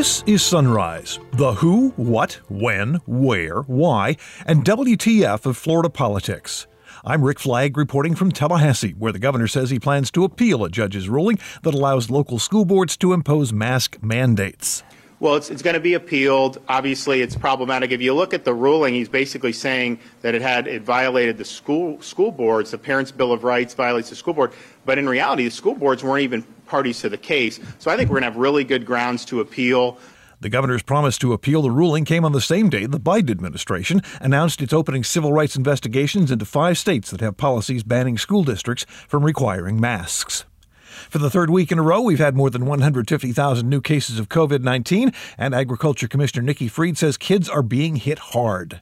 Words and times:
This 0.00 0.24
is 0.26 0.42
Sunrise, 0.42 1.18
the 1.32 1.52
who, 1.52 1.90
what, 1.90 2.40
when, 2.48 3.02
where, 3.06 3.60
why, 3.60 4.16
and 4.46 4.64
WTF 4.64 5.44
of 5.44 5.58
Florida 5.58 5.90
politics. 5.90 6.66
I'm 7.04 7.22
Rick 7.22 7.38
Flagg 7.38 7.76
reporting 7.76 8.14
from 8.14 8.32
Tallahassee, 8.32 8.92
where 8.92 9.12
the 9.12 9.18
governor 9.18 9.46
says 9.46 9.68
he 9.68 9.78
plans 9.78 10.10
to 10.12 10.24
appeal 10.24 10.64
a 10.64 10.70
judge's 10.70 11.10
ruling 11.10 11.38
that 11.64 11.74
allows 11.74 12.08
local 12.08 12.38
school 12.38 12.64
boards 12.64 12.96
to 12.96 13.12
impose 13.12 13.52
mask 13.52 13.98
mandates. 14.00 14.82
Well, 15.20 15.34
it's, 15.34 15.50
it's 15.50 15.60
going 15.60 15.74
to 15.74 15.80
be 15.80 15.92
appealed. 15.92 16.62
Obviously, 16.66 17.20
it's 17.20 17.36
problematic. 17.36 17.90
If 17.90 18.00
you 18.00 18.14
look 18.14 18.32
at 18.32 18.46
the 18.46 18.54
ruling, 18.54 18.94
he's 18.94 19.10
basically 19.10 19.52
saying 19.52 19.98
that 20.22 20.34
it 20.34 20.40
had 20.40 20.66
it 20.66 20.80
violated 20.80 21.36
the 21.36 21.44
school 21.44 22.00
school 22.00 22.32
boards. 22.32 22.70
The 22.70 22.78
Parents' 22.78 23.12
Bill 23.12 23.30
of 23.30 23.44
Rights 23.44 23.74
violates 23.74 24.08
the 24.08 24.16
school 24.16 24.32
board. 24.32 24.52
But 24.86 24.96
in 24.96 25.06
reality, 25.06 25.44
the 25.44 25.50
school 25.50 25.74
boards 25.74 26.02
weren't 26.02 26.22
even 26.22 26.42
parties 26.70 27.00
to 27.00 27.08
the 27.08 27.18
case. 27.18 27.58
So 27.78 27.90
I 27.90 27.96
think 27.96 28.08
we're 28.08 28.20
going 28.20 28.22
to 28.22 28.30
have 28.30 28.36
really 28.36 28.64
good 28.64 28.86
grounds 28.86 29.24
to 29.26 29.40
appeal. 29.40 29.98
The 30.40 30.48
governor's 30.48 30.82
promise 30.82 31.18
to 31.18 31.34
appeal 31.34 31.60
the 31.60 31.70
ruling 31.70 32.06
came 32.06 32.24
on 32.24 32.32
the 32.32 32.40
same 32.40 32.70
day 32.70 32.86
the 32.86 33.00
Biden 33.00 33.30
administration 33.30 34.00
announced 34.20 34.62
it's 34.62 34.72
opening 34.72 35.04
civil 35.04 35.34
rights 35.34 35.56
investigations 35.56 36.30
into 36.30 36.46
five 36.46 36.78
states 36.78 37.10
that 37.10 37.20
have 37.20 37.36
policies 37.36 37.82
banning 37.82 38.16
school 38.16 38.44
districts 38.44 38.86
from 39.06 39.24
requiring 39.24 39.78
masks. 39.78 40.46
For 41.10 41.18
the 41.18 41.28
third 41.28 41.50
week 41.50 41.72
in 41.72 41.78
a 41.78 41.82
row, 41.82 42.00
we've 42.00 42.18
had 42.18 42.36
more 42.36 42.50
than 42.50 42.64
150,000 42.66 43.68
new 43.68 43.80
cases 43.80 44.18
of 44.18 44.28
COVID 44.28 44.62
19, 44.62 45.12
and 45.36 45.54
Agriculture 45.54 46.08
Commissioner 46.08 46.42
Nikki 46.42 46.68
Fried 46.68 46.96
says 46.96 47.16
kids 47.16 47.48
are 47.48 47.62
being 47.62 47.96
hit 47.96 48.18
hard. 48.18 48.80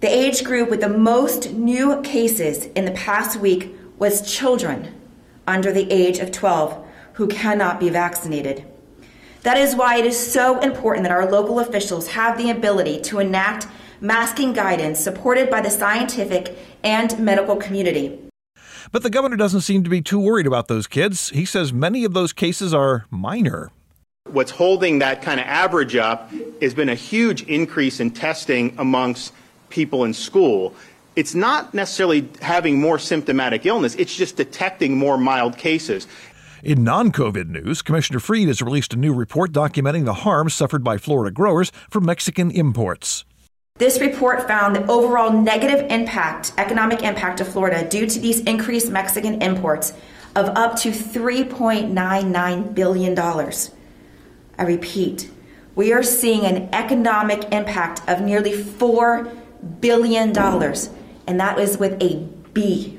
The 0.00 0.08
age 0.08 0.44
group 0.44 0.70
with 0.70 0.80
the 0.80 0.88
most 0.88 1.52
new 1.52 2.00
cases 2.02 2.66
in 2.76 2.84
the 2.84 2.92
past 2.92 3.38
week 3.40 3.74
was 3.98 4.32
children 4.32 4.94
under 5.46 5.72
the 5.72 5.90
age 5.90 6.18
of 6.18 6.32
12 6.32 6.85
who 7.16 7.26
cannot 7.26 7.80
be 7.80 7.88
vaccinated. 7.88 8.64
That 9.42 9.56
is 9.56 9.74
why 9.74 9.96
it 9.98 10.04
is 10.04 10.18
so 10.32 10.60
important 10.60 11.04
that 11.04 11.12
our 11.12 11.30
local 11.30 11.60
officials 11.60 12.08
have 12.08 12.36
the 12.36 12.50
ability 12.50 13.00
to 13.02 13.20
enact 13.20 13.66
masking 14.00 14.52
guidance 14.52 15.00
supported 15.00 15.48
by 15.48 15.62
the 15.62 15.70
scientific 15.70 16.56
and 16.82 17.18
medical 17.18 17.56
community. 17.56 18.18
But 18.92 19.02
the 19.02 19.10
governor 19.10 19.36
doesn't 19.36 19.62
seem 19.62 19.82
to 19.84 19.90
be 19.90 20.02
too 20.02 20.20
worried 20.20 20.46
about 20.46 20.68
those 20.68 20.86
kids. 20.86 21.30
He 21.30 21.44
says 21.46 21.72
many 21.72 22.04
of 22.04 22.12
those 22.12 22.32
cases 22.32 22.74
are 22.74 23.06
minor. 23.10 23.70
What's 24.30 24.50
holding 24.50 24.98
that 24.98 25.22
kind 25.22 25.40
of 25.40 25.46
average 25.46 25.96
up 25.96 26.30
has 26.60 26.74
been 26.74 26.88
a 26.90 26.94
huge 26.94 27.42
increase 27.44 27.98
in 27.98 28.10
testing 28.10 28.74
amongst 28.78 29.32
people 29.70 30.04
in 30.04 30.12
school. 30.12 30.74
It's 31.14 31.34
not 31.34 31.72
necessarily 31.72 32.28
having 32.42 32.78
more 32.78 32.98
symptomatic 32.98 33.64
illness, 33.64 33.94
it's 33.94 34.14
just 34.14 34.36
detecting 34.36 34.98
more 34.98 35.16
mild 35.16 35.56
cases. 35.56 36.06
In 36.66 36.82
non 36.82 37.12
COVID 37.12 37.46
news, 37.46 37.80
Commissioner 37.80 38.18
Fried 38.18 38.48
has 38.48 38.60
released 38.60 38.92
a 38.92 38.96
new 38.96 39.14
report 39.14 39.52
documenting 39.52 40.04
the 40.04 40.14
harm 40.14 40.50
suffered 40.50 40.82
by 40.82 40.98
Florida 40.98 41.32
growers 41.32 41.70
from 41.88 42.04
Mexican 42.04 42.50
imports. 42.50 43.24
This 43.78 44.00
report 44.00 44.48
found 44.48 44.74
the 44.74 44.84
overall 44.90 45.30
negative 45.30 45.88
impact, 45.92 46.50
economic 46.58 47.04
impact 47.04 47.40
of 47.40 47.46
Florida 47.46 47.88
due 47.88 48.08
to 48.08 48.18
these 48.18 48.40
increased 48.40 48.90
Mexican 48.90 49.40
imports 49.42 49.92
of 50.34 50.46
up 50.56 50.74
to 50.80 50.90
$3.99 50.90 52.74
billion. 52.74 53.16
I 53.16 54.62
repeat, 54.64 55.30
we 55.76 55.92
are 55.92 56.02
seeing 56.02 56.44
an 56.44 56.68
economic 56.72 57.44
impact 57.52 58.00
of 58.08 58.22
nearly 58.22 58.60
$4 58.60 59.38
billion, 59.80 60.36
and 60.36 61.38
that 61.38 61.60
is 61.60 61.78
with 61.78 62.02
a 62.02 62.26
B. 62.54 62.95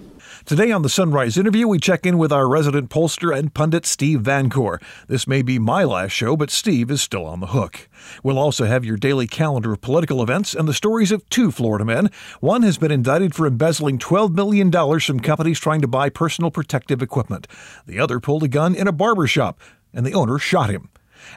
Today 0.48 0.72
on 0.72 0.82
the 0.82 0.88
Sunrise 0.88 1.38
interview, 1.38 1.68
we 1.68 1.78
check 1.78 2.06
in 2.06 2.18
with 2.18 2.32
our 2.32 2.48
resident 2.48 2.90
pollster 2.90 3.38
and 3.38 3.54
pundit 3.54 3.86
Steve 3.86 4.22
Vancore. 4.22 4.82
This 5.10 5.28
may 5.28 5.42
be 5.42 5.60
my 5.60 5.84
last 5.84 6.14
show, 6.14 6.38
but 6.38 6.52
Steve 6.52 6.90
is 6.90 7.02
still 7.02 7.26
on 7.26 7.42
the 7.42 7.48
hook. 7.48 7.90
We'll 8.24 8.40
also 8.40 8.64
have 8.64 8.86
your 8.86 8.96
daily 8.96 9.28
calendar 9.28 9.74
of 9.74 9.82
political 9.82 10.24
events 10.24 10.54
and 10.54 10.66
the 10.66 10.74
stories 10.74 11.12
of 11.12 11.28
two 11.28 11.52
Florida 11.52 11.84
men. 11.84 12.10
One 12.40 12.64
has 12.64 12.78
been 12.78 12.94
indicted 12.94 13.36
for 13.36 13.46
embezzling 13.46 14.00
$12 14.00 14.36
million 14.36 14.72
from 15.02 15.20
companies 15.20 15.60
trying 15.60 15.82
to 15.82 15.88
buy 15.90 16.08
personal 16.08 16.50
protective 16.50 17.02
equipment. 17.02 17.46
The 17.86 18.00
other 18.00 18.22
pulled 18.22 18.44
a 18.44 18.48
gun 18.48 18.74
in 18.74 18.88
a 18.88 18.94
barber 18.94 19.28
shop, 19.28 19.60
and 19.94 20.06
the 20.06 20.14
owner 20.14 20.40
shot 20.40 20.70
him. 20.70 20.88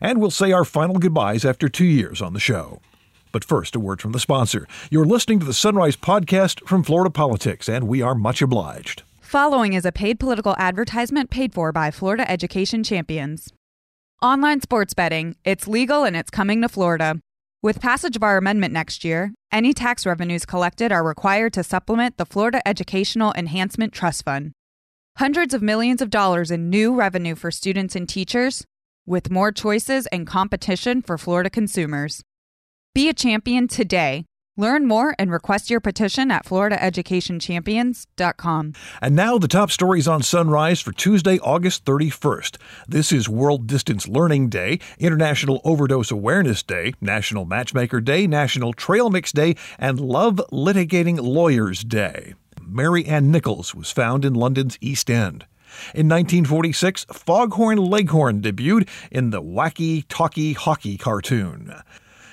And 0.01 0.21
we'll 0.21 0.31
say 0.31 0.53
our 0.53 0.65
final 0.65 1.01
goodbyes 1.01 1.45
after 1.45 1.69
two 1.69 1.85
years 1.85 2.23
on 2.23 2.33
the 2.33 2.39
show. 2.39 2.81
But 3.33 3.45
first, 3.45 3.77
a 3.77 3.81
word 3.81 4.01
from 4.01 4.13
the 4.13 4.19
sponsor. 4.19 4.67
You're 4.91 5.05
listening 5.05 5.41
to 5.41 5.47
the 5.47 5.55
Sunrise 5.55 5.97
Podcast 5.97 6.67
from 6.67 6.83
Florida 6.83 7.11
Politics, 7.11 7.69
and 7.69 7.87
we 7.87 8.03
are 8.03 8.15
much 8.15 8.43
obliged. 8.43 9.03
Following 9.21 9.75
is 9.75 9.85
a 9.85 9.93
paid 9.93 10.19
political 10.19 10.57
advertisement 10.59 11.31
paid 11.31 11.55
for 11.55 11.71
by 11.71 11.91
Florida 11.91 12.29
Education 12.29 12.83
Champions. 12.83 13.53
Online 14.21 14.61
sports 14.61 14.93
betting, 14.93 15.37
it's 15.45 15.69
legal 15.69 16.05
and 16.05 16.17
it's 16.17 16.31
coming 16.31 16.61
to 16.63 16.69
Florida. 16.69 17.21
With 17.63 17.81
passage 17.81 18.17
of 18.17 18.23
our 18.23 18.37
amendment 18.37 18.73
next 18.73 19.05
year, 19.05 19.33
any 19.53 19.73
tax 19.73 20.05
revenues 20.05 20.45
collected 20.45 20.91
are 20.93 21.05
required 21.05 21.53
to 21.53 21.63
supplement 21.63 22.17
the 22.17 22.27
Florida 22.27 22.61
Educational 22.67 23.33
Enhancement 23.35 23.93
Trust 23.93 24.25
Fund. 24.25 24.53
Hundreds 25.19 25.55
of 25.55 25.63
millions 25.63 26.03
of 26.03 26.11
dollars 26.11 26.51
in 26.51 26.71
new 26.71 26.95
revenue 26.95 27.35
for 27.35 27.51
students 27.51 27.95
and 27.95 28.09
teachers, 28.09 28.65
with 29.07 29.31
more 29.31 29.53
choices 29.53 30.07
and 30.07 30.27
competition 30.27 31.03
for 31.03 31.19
Florida 31.19 31.51
consumers. 31.51 32.23
Be 32.93 33.09
a 33.09 33.15
champion 33.15 33.69
today. 33.69 34.25
Learn 34.57 34.89
more 34.89 35.15
and 35.17 35.31
request 35.31 35.71
your 35.71 35.79
petition 35.79 36.33
at 36.33 36.45
floridaeducationchampions.com. 36.45 38.73
And 39.01 39.15
now 39.15 39.39
the 39.39 39.47
top 39.47 39.71
stories 39.71 40.09
on 40.09 40.25
Sunrise 40.25 40.81
for 40.81 40.91
Tuesday, 40.91 41.39
August 41.39 41.85
31st. 41.85 42.57
This 42.89 43.13
is 43.13 43.29
World 43.29 43.69
Distance 43.69 44.09
Learning 44.09 44.49
Day, 44.49 44.81
International 44.99 45.61
Overdose 45.63 46.11
Awareness 46.11 46.65
Day, 46.65 46.93
National 47.01 47.45
Matchmaker 47.45 48.01
Day, 48.01 48.27
National 48.27 48.73
Trail 48.73 49.09
Mix 49.09 49.31
Day, 49.31 49.55
and 49.79 50.01
Love 50.01 50.43
Litigating 50.51 51.23
Lawyers 51.23 51.85
Day. 51.85 52.35
Mary 52.61 53.07
Ann 53.07 53.31
Nichols 53.31 53.73
was 53.73 53.93
found 53.93 54.25
in 54.25 54.35
London's 54.35 54.77
East 54.81 55.09
End. 55.09 55.47
In 55.95 56.09
1946, 56.09 57.07
Foghorn 57.13 57.79
Leghorn 57.79 58.43
debuted 58.43 58.89
in 59.13 59.31
the 59.31 59.41
Walky 59.41 60.05
Talky 60.09 60.55
Hawky 60.55 60.99
cartoon. 60.99 61.73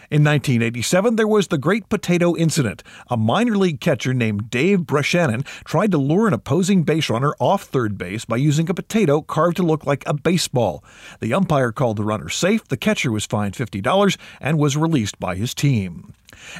In 0.09 0.23
1987, 0.23 1.18
there 1.18 1.28
was 1.28 1.50
the 1.50 1.57
Great 1.57 1.90
Potato 1.90 2.34
Incident. 2.34 2.81
A 3.09 3.18
minor 3.18 3.57
league 3.57 3.81
catcher 3.81 4.13
named 4.13 4.50
Dave 4.50 4.88
Bresnahan 4.88 5.44
tried 5.66 5.91
to 5.91 5.97
lure 5.97 6.29
an 6.29 6.34
opposing 6.34 6.84
base 6.84 7.09
runner 7.09 7.35
off 7.41 7.63
third 7.63 7.97
base 7.97 8.23
by 8.23 8.38
using 8.38 8.69
a 8.69 8.73
potato 8.73 9.22
carved 9.22 9.57
to 9.57 9.63
look 9.63 9.85
like 9.85 10.03
a 10.06 10.13
baseball. 10.13 10.81
The 11.19 11.34
umpire 11.34 11.73
called 11.73 11.97
the 11.97 12.06
runner 12.06 12.29
safe, 12.29 12.66
the 12.69 12.78
catcher 12.78 13.12
was 13.12 13.25
fined 13.25 13.56
$50, 13.56 14.17
and 14.40 14.57
was 14.57 14.78
released 14.78 15.19
by 15.19 15.35
his 15.35 15.53
team. 15.53 16.13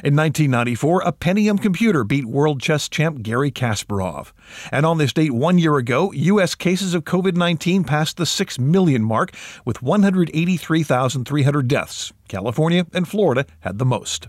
In 0.04 0.16
1994, 0.16 1.02
a 1.02 1.12
Pentium 1.12 1.60
computer 1.60 2.04
beat 2.04 2.24
world 2.24 2.60
chess 2.60 2.88
champ 2.88 3.22
Garry 3.22 3.50
Kasparov. 3.50 4.32
And 4.70 4.86
on 4.86 4.98
this 4.98 5.12
date 5.12 5.32
one 5.32 5.58
year 5.58 5.76
ago, 5.76 6.12
U.S. 6.12 6.54
cases 6.54 6.94
of 6.94 7.04
COVID 7.04 7.36
19 7.36 7.84
passed 7.84 8.16
the 8.16 8.26
6 8.26 8.58
million 8.58 9.02
mark 9.02 9.34
with 9.64 9.82
183,300 9.82 11.68
deaths. 11.68 12.12
California 12.28 12.86
and 12.92 13.08
Florida 13.08 13.46
had 13.60 13.78
the 13.78 13.84
most. 13.84 14.28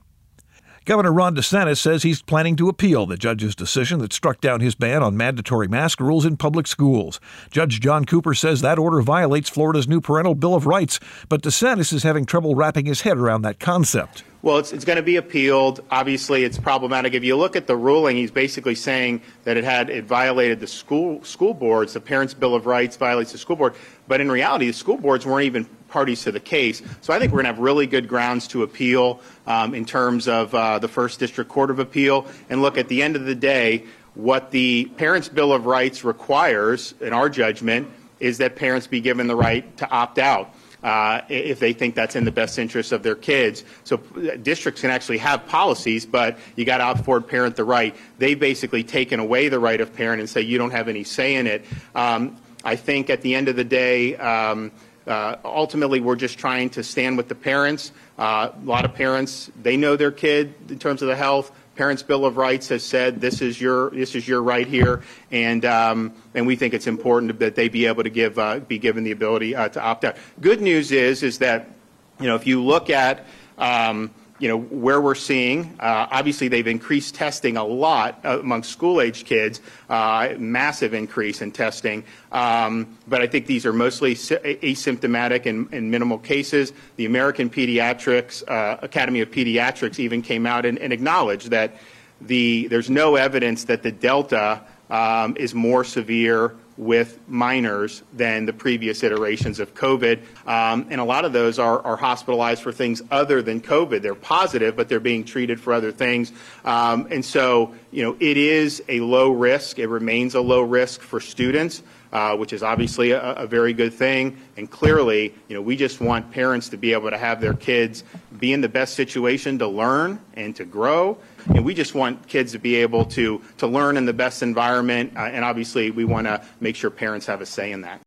Governor 0.86 1.12
Ron 1.12 1.36
DeSantis 1.36 1.76
says 1.76 2.02
he's 2.02 2.22
planning 2.22 2.56
to 2.56 2.70
appeal 2.70 3.04
the 3.04 3.18
judge's 3.18 3.54
decision 3.54 3.98
that 3.98 4.14
struck 4.14 4.40
down 4.40 4.60
his 4.60 4.74
ban 4.74 5.02
on 5.02 5.14
mandatory 5.14 5.68
mask 5.68 6.00
rules 6.00 6.24
in 6.24 6.38
public 6.38 6.66
schools. 6.66 7.20
Judge 7.50 7.80
John 7.80 8.06
Cooper 8.06 8.32
says 8.32 8.62
that 8.62 8.78
order 8.78 9.02
violates 9.02 9.50
Florida's 9.50 9.86
new 9.86 10.00
parental 10.00 10.34
Bill 10.34 10.54
of 10.54 10.64
Rights, 10.64 10.98
but 11.28 11.42
DeSantis 11.42 11.92
is 11.92 12.02
having 12.02 12.24
trouble 12.24 12.54
wrapping 12.54 12.86
his 12.86 13.02
head 13.02 13.18
around 13.18 13.42
that 13.42 13.60
concept. 13.60 14.24
Well, 14.40 14.56
it's, 14.56 14.72
it's 14.72 14.86
going 14.86 14.96
to 14.96 15.02
be 15.02 15.16
appealed. 15.16 15.84
Obviously, 15.90 16.44
it's 16.44 16.56
problematic. 16.56 17.12
If 17.12 17.24
you 17.24 17.36
look 17.36 17.56
at 17.56 17.66
the 17.66 17.76
ruling, 17.76 18.16
he's 18.16 18.30
basically 18.30 18.74
saying 18.74 19.20
that 19.44 19.58
it 19.58 19.64
had 19.64 19.90
it 19.90 20.04
violated 20.04 20.60
the 20.60 20.66
school 20.66 21.22
school 21.24 21.52
boards. 21.52 21.92
The 21.92 22.00
Parents' 22.00 22.32
Bill 22.32 22.54
of 22.54 22.64
Rights 22.64 22.96
violates 22.96 23.32
the 23.32 23.38
school 23.38 23.56
board. 23.56 23.74
But 24.08 24.22
in 24.22 24.30
reality, 24.32 24.66
the 24.66 24.72
school 24.72 24.96
boards 24.96 25.26
weren't 25.26 25.44
even 25.44 25.68
parties 25.90 26.22
to 26.22 26.32
the 26.32 26.40
case. 26.40 26.82
So 27.00 27.12
I 27.12 27.18
think 27.18 27.32
we're 27.32 27.42
going 27.42 27.52
to 27.52 27.54
have 27.54 27.58
really 27.58 27.86
good 27.86 28.08
grounds 28.08 28.48
to 28.48 28.62
appeal 28.62 29.20
um, 29.46 29.74
in 29.74 29.84
terms 29.84 30.28
of 30.28 30.54
uh, 30.54 30.78
the 30.78 30.88
First 30.88 31.18
District 31.20 31.50
Court 31.50 31.70
of 31.70 31.78
Appeal. 31.78 32.26
And 32.48 32.62
look, 32.62 32.78
at 32.78 32.88
the 32.88 33.02
end 33.02 33.16
of 33.16 33.24
the 33.24 33.34
day, 33.34 33.84
what 34.14 34.50
the 34.50 34.86
Parents' 34.96 35.28
Bill 35.28 35.52
of 35.52 35.66
Rights 35.66 36.04
requires, 36.04 36.94
in 37.00 37.12
our 37.12 37.28
judgment, 37.28 37.88
is 38.18 38.38
that 38.38 38.56
parents 38.56 38.86
be 38.86 39.00
given 39.00 39.26
the 39.26 39.36
right 39.36 39.64
to 39.78 39.88
opt 39.90 40.18
out. 40.18 40.54
uh, 40.82 41.20
if 41.28 41.58
they 41.58 41.72
think 41.72 41.94
that's 41.94 42.16
in 42.16 42.24
the 42.24 42.32
best 42.32 42.58
interest 42.58 42.92
of 42.92 43.02
their 43.02 43.14
kids. 43.14 43.64
So 43.84 44.00
uh, 44.16 44.36
districts 44.36 44.80
can 44.80 44.90
actually 44.90 45.18
have 45.18 45.46
policies, 45.46 46.06
but 46.06 46.38
you 46.56 46.64
got 46.64 46.78
to 46.78 47.00
afford 47.00 47.26
parent 47.28 47.56
the 47.56 47.64
right. 47.64 47.94
They've 48.18 48.38
basically 48.38 48.84
taken 48.84 49.20
away 49.20 49.48
the 49.48 49.58
right 49.58 49.80
of 49.80 49.94
parent 49.94 50.20
and 50.20 50.28
say 50.28 50.40
you 50.40 50.58
don't 50.58 50.70
have 50.70 50.88
any 50.88 51.04
say 51.04 51.34
in 51.36 51.46
it. 51.46 51.64
Um, 51.94 52.36
I 52.64 52.76
think 52.76 53.10
at 53.10 53.22
the 53.22 53.34
end 53.34 53.48
of 53.48 53.56
the 53.56 53.64
day, 53.64 54.16
um, 54.16 54.70
uh, 55.06 55.36
ultimately, 55.44 56.00
we're 56.00 56.16
just 56.16 56.38
trying 56.38 56.70
to 56.70 56.82
stand 56.82 57.16
with 57.16 57.28
the 57.28 57.34
parents. 57.34 57.92
Uh, 58.18 58.50
a 58.54 58.64
lot 58.64 58.84
of 58.84 58.94
parents, 58.94 59.50
they 59.60 59.76
know 59.76 59.96
their 59.96 60.10
kid 60.10 60.54
in 60.68 60.78
terms 60.78 61.02
of 61.02 61.08
the 61.08 61.16
health. 61.16 61.52
Parents' 61.76 62.02
Bill 62.02 62.26
of 62.26 62.36
Rights 62.36 62.68
has 62.68 62.84
said 62.84 63.20
this 63.20 63.40
is 63.40 63.58
your 63.58 63.90
this 63.90 64.14
is 64.14 64.28
your 64.28 64.42
right 64.42 64.66
here, 64.66 65.02
and 65.30 65.64
um, 65.64 66.12
and 66.34 66.46
we 66.46 66.54
think 66.54 66.74
it's 66.74 66.86
important 66.86 67.38
that 67.38 67.54
they 67.54 67.68
be 67.68 67.86
able 67.86 68.02
to 68.02 68.10
give 68.10 68.38
uh, 68.38 68.58
be 68.58 68.78
given 68.78 69.02
the 69.02 69.12
ability 69.12 69.54
uh, 69.56 69.68
to 69.70 69.80
opt 69.80 70.04
out. 70.04 70.16
Good 70.40 70.60
news 70.60 70.92
is 70.92 71.22
is 71.22 71.38
that 71.38 71.70
you 72.18 72.26
know 72.26 72.34
if 72.34 72.46
you 72.46 72.62
look 72.62 72.90
at 72.90 73.24
um, 73.56 74.10
you 74.40 74.48
know, 74.48 74.58
where 74.58 75.00
we're 75.00 75.14
seeing. 75.14 75.76
Uh, 75.78 76.08
obviously, 76.10 76.48
they've 76.48 76.66
increased 76.66 77.14
testing 77.14 77.58
a 77.58 77.64
lot 77.64 78.18
among 78.24 78.62
school-age 78.62 79.24
kids, 79.26 79.60
uh, 79.90 80.30
massive 80.38 80.94
increase 80.94 81.42
in 81.42 81.52
testing. 81.52 82.02
Um, 82.32 82.96
but 83.06 83.20
I 83.20 83.26
think 83.26 83.46
these 83.46 83.66
are 83.66 83.72
mostly 83.72 84.14
asymptomatic 84.14 85.44
and, 85.44 85.68
and 85.72 85.90
minimal 85.90 86.18
cases. 86.18 86.72
The 86.96 87.04
American 87.04 87.50
Pediatrics 87.50 88.42
uh, 88.48 88.78
Academy 88.80 89.20
of 89.20 89.30
Pediatrics 89.30 89.98
even 89.98 90.22
came 90.22 90.46
out 90.46 90.64
and, 90.64 90.78
and 90.78 90.92
acknowledged 90.92 91.50
that 91.50 91.76
the, 92.22 92.66
there's 92.68 92.88
no 92.88 93.16
evidence 93.16 93.64
that 93.64 93.82
the 93.82 93.92
Delta 93.92 94.62
um, 94.88 95.36
is 95.36 95.54
more 95.54 95.84
severe 95.84 96.56
with 96.80 97.18
minors 97.28 98.02
than 98.14 98.46
the 98.46 98.54
previous 98.54 99.02
iterations 99.02 99.60
of 99.60 99.74
COVID. 99.74 100.22
Um, 100.46 100.86
and 100.88 100.98
a 100.98 101.04
lot 101.04 101.26
of 101.26 101.34
those 101.34 101.58
are, 101.58 101.82
are, 101.82 101.96
hospitalized 101.96 102.62
for 102.62 102.72
things 102.72 103.02
other 103.10 103.42
than 103.42 103.60
COVID. 103.60 104.00
They're 104.00 104.14
positive, 104.14 104.76
but 104.76 104.88
they're 104.88 104.98
being 104.98 105.24
treated 105.24 105.60
for 105.60 105.74
other 105.74 105.92
things. 105.92 106.32
Um, 106.64 107.06
and 107.10 107.22
so, 107.22 107.74
you 107.90 108.02
know, 108.02 108.16
it 108.18 108.38
is 108.38 108.82
a 108.88 109.00
low 109.00 109.30
risk. 109.30 109.78
It 109.78 109.88
remains 109.88 110.34
a 110.34 110.40
low 110.40 110.62
risk 110.62 111.02
for 111.02 111.20
students. 111.20 111.82
Uh, 112.12 112.34
which 112.34 112.52
is 112.52 112.60
obviously 112.60 113.12
a, 113.12 113.34
a, 113.34 113.46
very 113.46 113.72
good 113.72 113.94
thing. 113.94 114.36
And 114.56 114.68
clearly, 114.68 115.32
you 115.46 115.54
know, 115.54 115.62
we 115.62 115.76
just 115.76 116.00
want 116.00 116.32
parents 116.32 116.70
to 116.70 116.76
be 116.76 116.92
able 116.92 117.08
to 117.08 117.16
have 117.16 117.40
their 117.40 117.54
kids 117.54 118.02
be 118.36 118.52
in 118.52 118.62
the 118.62 118.68
best 118.68 118.94
situation 118.94 119.60
to 119.60 119.68
learn 119.68 120.20
and 120.34 120.56
to 120.56 120.64
grow. 120.64 121.18
And 121.46 121.64
we 121.64 121.72
just 121.72 121.94
want 121.94 122.26
kids 122.26 122.50
to 122.52 122.58
be 122.58 122.74
able 122.76 123.04
to, 123.06 123.40
to 123.58 123.66
learn 123.66 123.96
in 123.96 124.06
the 124.06 124.12
best 124.12 124.42
environment. 124.42 125.12
Uh, 125.16 125.20
and 125.20 125.44
obviously, 125.44 125.92
we 125.92 126.04
want 126.04 126.26
to 126.26 126.44
make 126.58 126.69
sure 126.76 126.90
parents 126.90 127.26
have 127.26 127.40
a 127.40 127.46
say 127.46 127.72
in 127.72 127.80
that. 127.82 128.00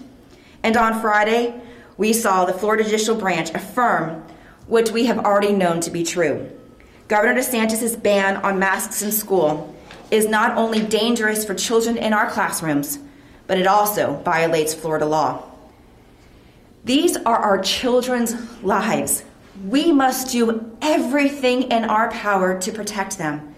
And 0.63 0.77
on 0.77 1.00
Friday, 1.01 1.59
we 1.97 2.13
saw 2.13 2.45
the 2.45 2.53
Florida 2.53 2.83
Judicial 2.83 3.15
Branch 3.15 3.50
affirm 3.51 4.24
what 4.71 4.89
we 4.91 5.06
have 5.06 5.19
already 5.19 5.51
known 5.51 5.81
to 5.81 5.91
be 5.91 6.01
true. 6.01 6.50
Governor 7.09 7.41
DeSantis' 7.41 8.01
ban 8.01 8.38
on 8.38 8.57
masks 8.57 9.01
in 9.01 9.12
school 9.12 9.75
is 10.12 10.29
not 10.29 10.57
only 10.57 10.79
dangerous 10.79 11.44
for 11.44 11.53
children 11.53 11.97
in 11.97 12.13
our 12.13 12.29
classrooms, 12.29 12.97
but 13.47 13.57
it 13.57 13.68
also 13.68 14.21
violates 14.23 14.73
Florida 14.73 15.06
law. 15.06 15.44
These 16.85 17.18
are 17.18 17.35
our 17.35 17.62
children's 17.62 18.33
lives. 18.63 19.25
We 19.68 19.91
must 19.91 20.31
do 20.31 20.71
everything 20.81 21.63
in 21.63 21.83
our 21.83 22.09
power 22.09 22.57
to 22.62 22.71
protect 22.71 23.17
them. 23.17 23.53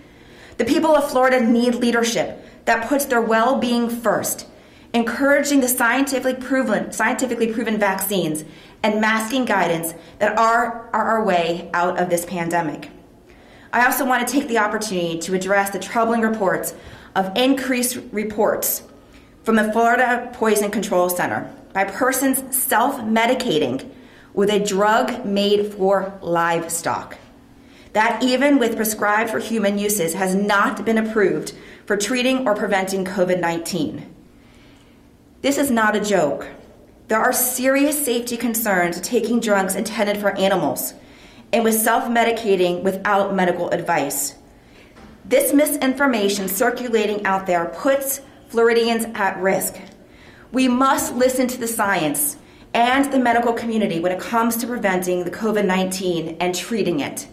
The 0.58 0.66
people 0.66 0.96
of 0.96 1.12
Florida 1.12 1.40
need 1.40 1.76
leadership 1.76 2.44
that 2.66 2.90
puts 2.90 3.06
their 3.06 3.22
well 3.22 3.60
being 3.60 3.88
first 3.88 4.48
encouraging 4.94 5.60
the 5.60 5.68
scientifically 5.68 6.36
proven, 6.36 6.92
scientifically 6.92 7.52
proven 7.52 7.80
vaccines 7.80 8.46
and 8.84 9.02
masking 9.02 9.46
guidance 9.46 9.94
that 10.20 10.38
are, 10.38 10.90
are 10.94 11.04
our 11.04 11.24
way 11.24 11.70
out 11.74 12.00
of 12.00 12.10
this 12.10 12.26
pandemic. 12.26 12.92
I 13.72 13.86
also 13.86 14.06
want 14.06 14.28
to 14.28 14.32
take 14.32 14.48
the 14.48 14.60
opportunity 14.60 15.18
to 15.20 15.34
address 15.34 15.72
the 15.72 15.80
troubling 15.80 16.22
reports 16.22 16.76
of 17.16 17.36
increased 17.36 17.98
reports 18.12 18.84
from 19.44 19.56
the 19.56 19.72
Florida 19.72 20.30
Poison 20.34 20.70
Control 20.70 21.10
Center 21.10 21.52
by 21.74 21.86
persons 21.86 22.56
self 22.56 22.98
medicating 22.98 23.90
with 24.34 24.52
a 24.52 24.64
drug 24.64 25.26
made 25.26 25.74
for 25.74 26.18
livestock. 26.22 27.18
That, 27.94 28.24
even 28.24 28.58
with 28.58 28.76
prescribed 28.76 29.30
for 29.30 29.40
human 29.40 29.78
uses, 29.78 30.14
has 30.14 30.34
not 30.36 30.86
been 30.86 30.98
approved 30.98 31.54
for 31.86 31.98
treating 31.98 32.48
or 32.48 32.56
preventing 32.56 33.06
COVID 33.06 33.40
19. 33.40 34.13
This 35.44 35.58
is 35.58 35.70
not 35.70 35.94
a 35.94 36.00
joke. 36.00 36.48
There 37.10 37.20
are 37.20 37.34
serious 37.34 38.06
safety 38.06 38.38
concerns 38.38 39.02
taking 39.02 39.42
drugs 39.42 39.76
intended 39.76 40.16
for 40.16 40.32
animals 40.38 40.94
and 41.52 41.66
with 41.66 41.76
self 41.76 42.06
medicating 42.06 42.82
without 42.82 43.36
medical 43.36 43.70
advice. 43.72 44.36
This 45.26 45.52
misinformation 45.52 46.48
circulating 46.48 47.26
out 47.26 47.46
there 47.46 47.66
puts 47.66 48.22
Floridians 48.48 49.06
at 49.16 49.38
risk. 49.38 49.76
We 50.54 50.70
must 50.70 51.14
listen 51.16 51.50
to 51.50 51.60
the 51.60 51.68
science 51.68 52.38
and 52.74 53.12
the 53.12 53.20
medical 53.20 53.52
community 53.52 54.00
when 54.00 54.14
it 54.14 54.22
comes 54.22 54.56
to 54.58 54.68
preventing 54.68 55.26
the 55.26 55.32
COVID 55.32 55.66
19 55.66 56.38
and 56.40 56.56
treating 56.56 57.02
it. 57.02 57.28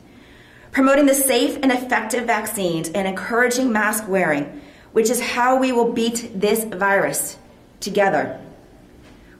Promoting 0.72 1.06
the 1.06 1.14
safe 1.14 1.60
and 1.62 1.70
effective 1.70 2.26
vaccines 2.26 2.88
and 2.88 3.06
encouraging 3.06 3.70
mask 3.70 4.08
wearing, 4.08 4.60
which 4.90 5.10
is 5.10 5.20
how 5.20 5.56
we 5.56 5.70
will 5.70 5.92
beat 5.92 6.32
this 6.34 6.64
virus 6.64 7.36
together. 7.80 8.40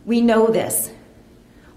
We 0.05 0.21
know 0.21 0.49
this. 0.49 0.91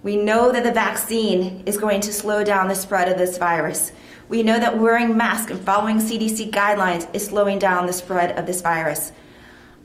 We 0.01 0.17
know 0.17 0.51
that 0.51 0.63
the 0.63 0.71
vaccine 0.71 1.63
is 1.65 1.77
going 1.77 2.01
to 2.01 2.13
slow 2.13 2.43
down 2.43 2.67
the 2.67 2.75
spread 2.75 3.09
of 3.09 3.17
this 3.17 3.37
virus. 3.37 3.91
We 4.27 4.43
know 4.43 4.59
that 4.59 4.79
wearing 4.79 5.15
masks 5.15 5.51
and 5.51 5.61
following 5.61 5.97
CDC 5.97 6.51
guidelines 6.51 7.13
is 7.13 7.25
slowing 7.25 7.59
down 7.59 7.85
the 7.85 7.93
spread 7.93 8.37
of 8.37 8.45
this 8.45 8.61
virus. 8.61 9.11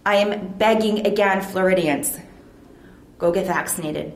I 0.07 0.17
am 0.17 0.49
begging 0.55 1.07
again, 1.07 1.43
Floridians 1.43 2.19
go 3.19 3.33
get 3.33 3.47
vaccinated, 3.47 4.13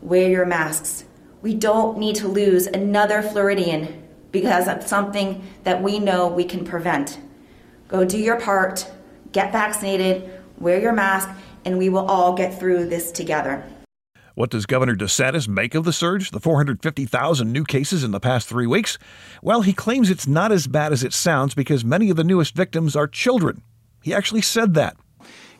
wear 0.00 0.28
your 0.28 0.46
masks. 0.46 1.04
We 1.40 1.54
don't 1.54 1.98
need 1.98 2.16
to 2.16 2.28
lose 2.28 2.66
another 2.66 3.22
Floridian 3.22 4.06
because 4.30 4.68
of 4.68 4.86
something 4.86 5.42
that 5.64 5.82
we 5.82 5.98
know 5.98 6.28
we 6.28 6.44
can 6.44 6.64
prevent. 6.64 7.18
Go 7.88 8.04
do 8.04 8.18
your 8.18 8.40
part, 8.40 8.90
get 9.32 9.52
vaccinated, 9.52 10.30
wear 10.58 10.80
your 10.80 10.92
mask, 10.92 11.28
and 11.64 11.78
we 11.78 11.88
will 11.88 12.06
all 12.06 12.34
get 12.34 12.58
through 12.58 12.88
this 12.88 13.12
together. 13.12 13.64
What 14.34 14.50
does 14.50 14.64
Governor 14.64 14.96
DeSantis 14.96 15.46
make 15.46 15.74
of 15.74 15.84
the 15.84 15.92
surge, 15.92 16.30
the 16.30 16.40
450,000 16.40 17.52
new 17.52 17.64
cases 17.64 18.02
in 18.02 18.12
the 18.12 18.20
past 18.20 18.48
three 18.48 18.66
weeks? 18.66 18.96
Well, 19.42 19.60
he 19.60 19.74
claims 19.74 20.08
it's 20.08 20.26
not 20.26 20.52
as 20.52 20.66
bad 20.66 20.92
as 20.92 21.04
it 21.04 21.12
sounds 21.12 21.54
because 21.54 21.84
many 21.84 22.08
of 22.08 22.16
the 22.16 22.24
newest 22.24 22.54
victims 22.54 22.96
are 22.96 23.06
children. 23.06 23.62
He 24.02 24.14
actually 24.14 24.42
said 24.42 24.74
that. 24.74 24.96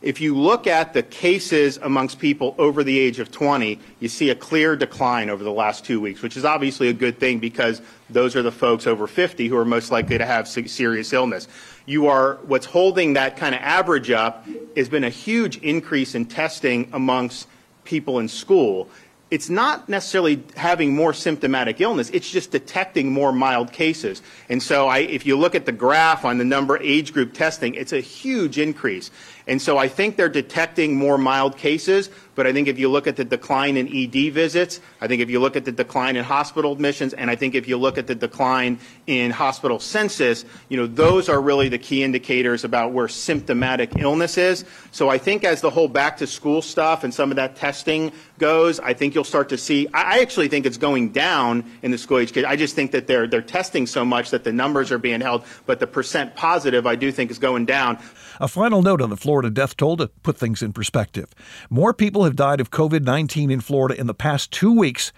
if 0.03 0.21
you 0.21 0.37
look 0.37 0.67
at 0.67 0.93
the 0.93 1.03
cases 1.03 1.79
amongst 1.81 2.19
people 2.19 2.55
over 2.59 2.83
the 2.83 2.99
age 2.99 3.21
of 3.21 3.31
20, 3.31 3.79
you 4.01 4.09
see 4.09 4.31
a 4.31 4.35
clear 4.35 4.75
decline 4.75 5.31
over 5.31 5.45
the 5.45 5.53
last 5.53 5.85
two 5.85 6.01
weeks, 6.01 6.23
which 6.23 6.37
is 6.37 6.45
obviously 6.45 6.89
a 6.89 6.93
good 6.93 7.19
thing 7.19 7.39
because 7.39 7.81
those 8.11 8.35
are 8.35 8.43
the 8.43 8.51
folks 8.53 8.87
over 8.87 9.07
50 9.07 9.47
who 9.49 9.57
are 9.57 9.65
most 9.65 9.93
likely 9.93 10.19
to 10.19 10.27
have 10.27 10.49
serious 10.49 11.13
illness. 11.13 11.47
You 11.87 12.07
are 12.07 12.37
what's 12.47 12.67
holding 12.67 13.15
that 13.15 13.37
kind 13.37 13.55
of 13.55 13.61
average 13.61 14.11
up 14.11 14.47
has 14.77 14.89
been 14.89 15.05
a 15.05 15.11
huge 15.11 15.59
increase 15.59 16.15
in 16.15 16.27
testing 16.27 16.89
amongst 16.93 17.49
people 17.85 18.19
in 18.19 18.29
school 18.29 18.89
it's 19.33 19.49
not 19.49 19.89
necessarily 19.89 20.43
having 20.57 20.95
more 20.95 21.15
symptomatic 21.15 21.81
illness, 21.81 22.11
it's 22.11 22.31
just 22.31 22.51
detecting 22.51 23.11
more 23.11 23.33
mild 23.33 23.73
cases. 23.73 24.21
And 24.51 24.63
so 24.63 24.89
I, 24.89 24.99
if 24.99 25.25
you 25.25 25.39
look 25.39 25.55
at 25.55 25.65
the 25.65 25.73
graph 25.73 26.27
on 26.27 26.37
the 26.37 26.45
number 26.45 26.77
age 26.77 27.15
group 27.15 27.33
testing, 27.33 27.75
it's 27.75 27.95
a 27.95 28.01
huge 28.01 28.59
increase. 28.59 29.11
And 29.47 29.61
so 29.63 29.79
I 29.79 29.89
think 29.89 30.19
they're 30.19 30.29
detecting 30.29 30.97
more 30.97 31.17
mild 31.17 31.57
cases, 31.57 32.11
but 32.35 32.47
I 32.47 32.53
think 32.53 32.69
if 32.69 32.79
you 32.79 32.91
look 32.91 33.07
at 33.07 33.17
the 33.17 33.25
decline 33.25 33.77
in 33.77 33.89
ED 33.89 34.33
visits, 34.33 34.81
I 35.01 35.07
think 35.07 35.21
if 35.21 35.29
you 35.29 35.41
look 35.41 35.57
at 35.57 35.65
the 35.65 35.73
decline 35.73 36.17
in 36.17 36.25
hospital 36.25 36.73
admissions, 36.73 37.13
and 37.13 37.31
I 37.31 37.37
think 37.37 37.55
if 37.55 37.69
you 37.69 37.77
look 37.77 37.99
at 37.99 38.07
the 38.07 38.15
decline 38.15 38.79
in 39.07 39.31
hospital 39.31 39.79
census, 39.79 40.45
you 40.69 40.77
know, 40.77 40.87
those 40.87 41.29
are 41.29 41.41
really 41.41 41.69
the 41.69 41.79
key 41.79 42.03
indicators 42.03 42.65
about 42.65 42.93
where 42.93 43.09
symptomatic 43.09 43.97
illness 43.97 44.39
is. 44.39 44.65
So 44.91 45.09
I 45.09 45.19
think 45.19 45.45
as 45.45 45.61
the 45.61 45.71
whole 45.71 45.89
back 45.89 46.17
to 46.19 46.27
school 46.27 46.63
stuff 46.63 47.05
and 47.05 47.13
some 47.13 47.31
of 47.31 47.37
that 47.37 47.57
testing 47.57 48.13
goes, 48.39 48.81
I 48.81 48.95
think 48.95 49.15
you'll 49.15 49.25
start 49.25 49.49
to 49.51 49.59
see, 49.59 49.87
I 49.93 50.21
actually 50.21 50.49
think 50.49 50.67
it's 50.67 50.79
going 50.79 51.11
down 51.11 51.65
in 51.83 51.91
the 51.91 51.99
school 51.99 52.19
age 52.19 52.33
kids. 52.33 52.47
I 52.47 52.57
just 52.57 52.75
think 52.75 52.93
that 52.93 53.07
they're, 53.07 53.27
they're 53.27 53.43
testing 53.43 53.87
so 53.87 54.05
much 54.05 54.31
that 54.31 54.45
the 54.45 54.53
numbers 54.53 54.91
are 54.91 54.99
being 54.99 55.21
held, 55.21 55.45
but 55.67 55.81
the 55.81 55.87
percent 55.87 56.35
positive 56.35 56.87
I 56.87 56.97
do 56.97 57.13
think 57.13 57.31
is 57.31 57.39
going 57.39 57.67
down. 57.67 57.99
A 58.43 58.49
final 58.49 58.83
note 58.83 59.01
on 59.01 59.09
the 59.09 59.17
Florida 59.17 59.51
death 59.51 59.77
toll 59.77 59.97
to 59.99 60.09
put 60.09 60.37
things 60.37 60.63
in 60.63 60.73
perspective. 60.73 61.33
More 61.71 61.95
people 61.95 62.25
have 62.25 62.35
died 62.35 62.61
of 62.61 62.73
COVID 62.73 63.05
19 63.05 63.53
in 63.53 63.61
Florida 63.61 63.95
in 63.99 64.09
the 64.09 64.15
past 64.15 64.51
two 64.51 64.77
weeks 64.77 65.13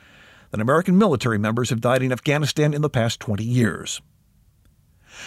than 0.51 0.61
American 0.61 0.99
military 0.99 1.39
members 1.39 1.71
have 1.71 1.81
died 1.81 2.03
in 2.03 2.13
Afghanistan 2.13 2.75
in 2.75 2.83
the 2.83 2.91
past 2.91 3.21
20 3.21 3.43
years. 3.43 4.03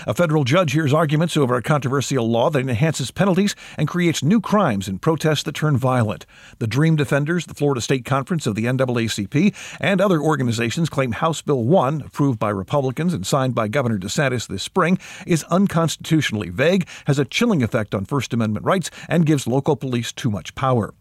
A 0.05 0.13
federal 0.13 0.43
judge 0.43 0.73
hears 0.73 0.93
arguments 0.93 1.35
over 1.35 1.55
a 1.55 1.61
controversial 1.61 2.29
law 2.29 2.49
that 2.49 2.59
enhances 2.59 3.09
penalties 3.09 3.55
and 3.77 3.87
creates 3.87 4.21
new 4.21 4.39
crimes 4.39 4.87
in 4.87 4.99
protests 4.99 5.43
that 5.43 5.55
turn 5.55 5.77
violent. 5.77 6.25
The 6.59 6.67
Dream 6.67 6.95
Defenders, 6.95 7.45
the 7.45 7.53
Florida 7.53 7.81
State 7.81 8.05
Conference 8.05 8.45
of 8.45 8.55
the 8.55 8.65
NAACP, 8.65 9.55
and 9.79 9.99
other 9.99 10.21
organizations 10.21 10.89
claim 10.89 11.13
House 11.13 11.41
Bill 11.41 11.63
1, 11.63 12.01
approved 12.01 12.37
by 12.37 12.49
Republicans 12.49 13.13
and 13.13 13.25
signed 13.25 13.55
by 13.55 13.67
Governor 13.67 13.97
DeSantis 13.97 14.47
this 14.47 14.63
spring, 14.63 14.99
is 15.25 15.43
unconstitutionally 15.45 16.49
vague, 16.49 16.87
has 17.05 17.17
a 17.17 17.25
chilling 17.25 17.63
effect 17.63 17.95
on 17.95 18.05
First 18.05 18.33
Amendment 18.33 18.65
rights, 18.65 18.91
and 19.09 19.25
gives 19.25 19.47
local 19.47 19.75
police 19.75 20.11
too 20.11 20.29
much 20.29 20.53
power. 20.53 20.93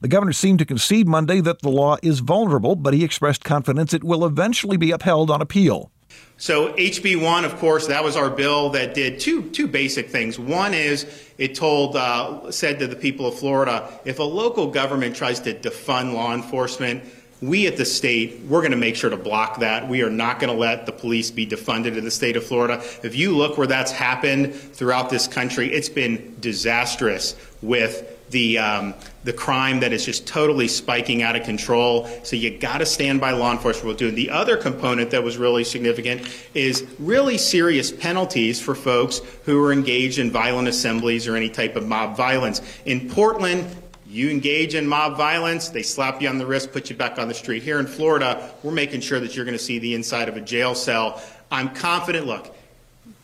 The 0.00 0.08
governor 0.08 0.32
seemed 0.32 0.60
to 0.60 0.64
concede 0.64 1.08
Monday 1.08 1.40
that 1.40 1.62
the 1.62 1.70
law 1.70 1.96
is 2.02 2.20
vulnerable, 2.20 2.76
but 2.76 2.94
he 2.94 3.04
expressed 3.04 3.44
confidence 3.44 3.92
it 3.92 4.04
will 4.04 4.24
eventually 4.24 4.76
be 4.76 4.92
upheld 4.92 5.30
on 5.30 5.42
appeal. 5.42 5.90
So 6.36 6.72
HB1, 6.72 7.44
of 7.44 7.56
course, 7.56 7.86
that 7.86 8.02
was 8.02 8.16
our 8.16 8.28
bill 8.28 8.70
that 8.70 8.94
did 8.94 9.20
two 9.20 9.50
two 9.50 9.68
basic 9.68 10.10
things. 10.10 10.38
One 10.38 10.74
is 10.74 11.06
it 11.38 11.54
told 11.54 11.96
uh, 11.96 12.50
said 12.50 12.80
to 12.80 12.86
the 12.86 12.96
people 12.96 13.26
of 13.26 13.38
Florida, 13.38 13.88
if 14.04 14.18
a 14.18 14.24
local 14.24 14.70
government 14.70 15.14
tries 15.16 15.40
to 15.40 15.54
defund 15.54 16.12
law 16.12 16.34
enforcement, 16.34 17.04
we 17.40 17.66
at 17.66 17.76
the 17.76 17.84
state, 17.84 18.40
we're 18.48 18.60
going 18.60 18.72
to 18.72 18.76
make 18.76 18.96
sure 18.96 19.10
to 19.10 19.16
block 19.16 19.60
that. 19.60 19.88
We 19.88 20.02
are 20.02 20.10
not 20.10 20.40
going 20.40 20.52
to 20.52 20.58
let 20.58 20.86
the 20.86 20.92
police 20.92 21.30
be 21.30 21.46
defunded 21.46 21.96
in 21.96 22.04
the 22.04 22.10
state 22.10 22.36
of 22.36 22.44
Florida. 22.44 22.82
If 23.02 23.14
you 23.16 23.36
look 23.36 23.58
where 23.58 23.66
that's 23.66 23.92
happened 23.92 24.54
throughout 24.54 25.10
this 25.10 25.28
country, 25.28 25.72
it's 25.72 25.88
been 25.88 26.36
disastrous 26.40 27.36
with 27.60 28.30
the 28.30 28.58
um, 28.58 28.94
the 29.24 29.32
crime 29.32 29.80
that 29.80 29.92
is 29.92 30.04
just 30.04 30.26
totally 30.26 30.68
spiking 30.68 31.22
out 31.22 31.34
of 31.34 31.42
control. 31.42 32.06
So 32.22 32.36
you 32.36 32.58
got 32.58 32.78
to 32.78 32.86
stand 32.86 33.20
by 33.20 33.32
law 33.32 33.52
enforcement 33.52 33.86
will 33.86 33.94
do. 33.94 34.10
The 34.10 34.30
other 34.30 34.56
component 34.56 35.10
that 35.10 35.24
was 35.24 35.38
really 35.38 35.64
significant 35.64 36.28
is 36.52 36.86
really 36.98 37.38
serious 37.38 37.90
penalties 37.90 38.60
for 38.60 38.74
folks 38.74 39.20
who 39.44 39.62
are 39.64 39.72
engaged 39.72 40.18
in 40.18 40.30
violent 40.30 40.68
assemblies 40.68 41.26
or 41.26 41.36
any 41.36 41.48
type 41.48 41.74
of 41.74 41.88
mob 41.88 42.16
violence. 42.16 42.60
In 42.84 43.08
Portland, 43.08 43.66
you 44.06 44.30
engage 44.30 44.76
in 44.76 44.86
mob 44.86 45.16
violence, 45.16 45.70
they 45.70 45.82
slap 45.82 46.22
you 46.22 46.28
on 46.28 46.38
the 46.38 46.46
wrist, 46.46 46.70
put 46.70 46.88
you 46.88 46.94
back 46.94 47.18
on 47.18 47.26
the 47.26 47.34
street. 47.34 47.64
Here 47.64 47.80
in 47.80 47.86
Florida, 47.86 48.52
we're 48.62 48.70
making 48.70 49.00
sure 49.00 49.18
that 49.18 49.34
you're 49.34 49.44
going 49.44 49.58
to 49.58 49.64
see 49.64 49.80
the 49.80 49.94
inside 49.94 50.28
of 50.28 50.36
a 50.36 50.40
jail 50.40 50.74
cell. 50.74 51.20
I'm 51.50 51.74
confident. 51.74 52.26
Look, 52.26 52.54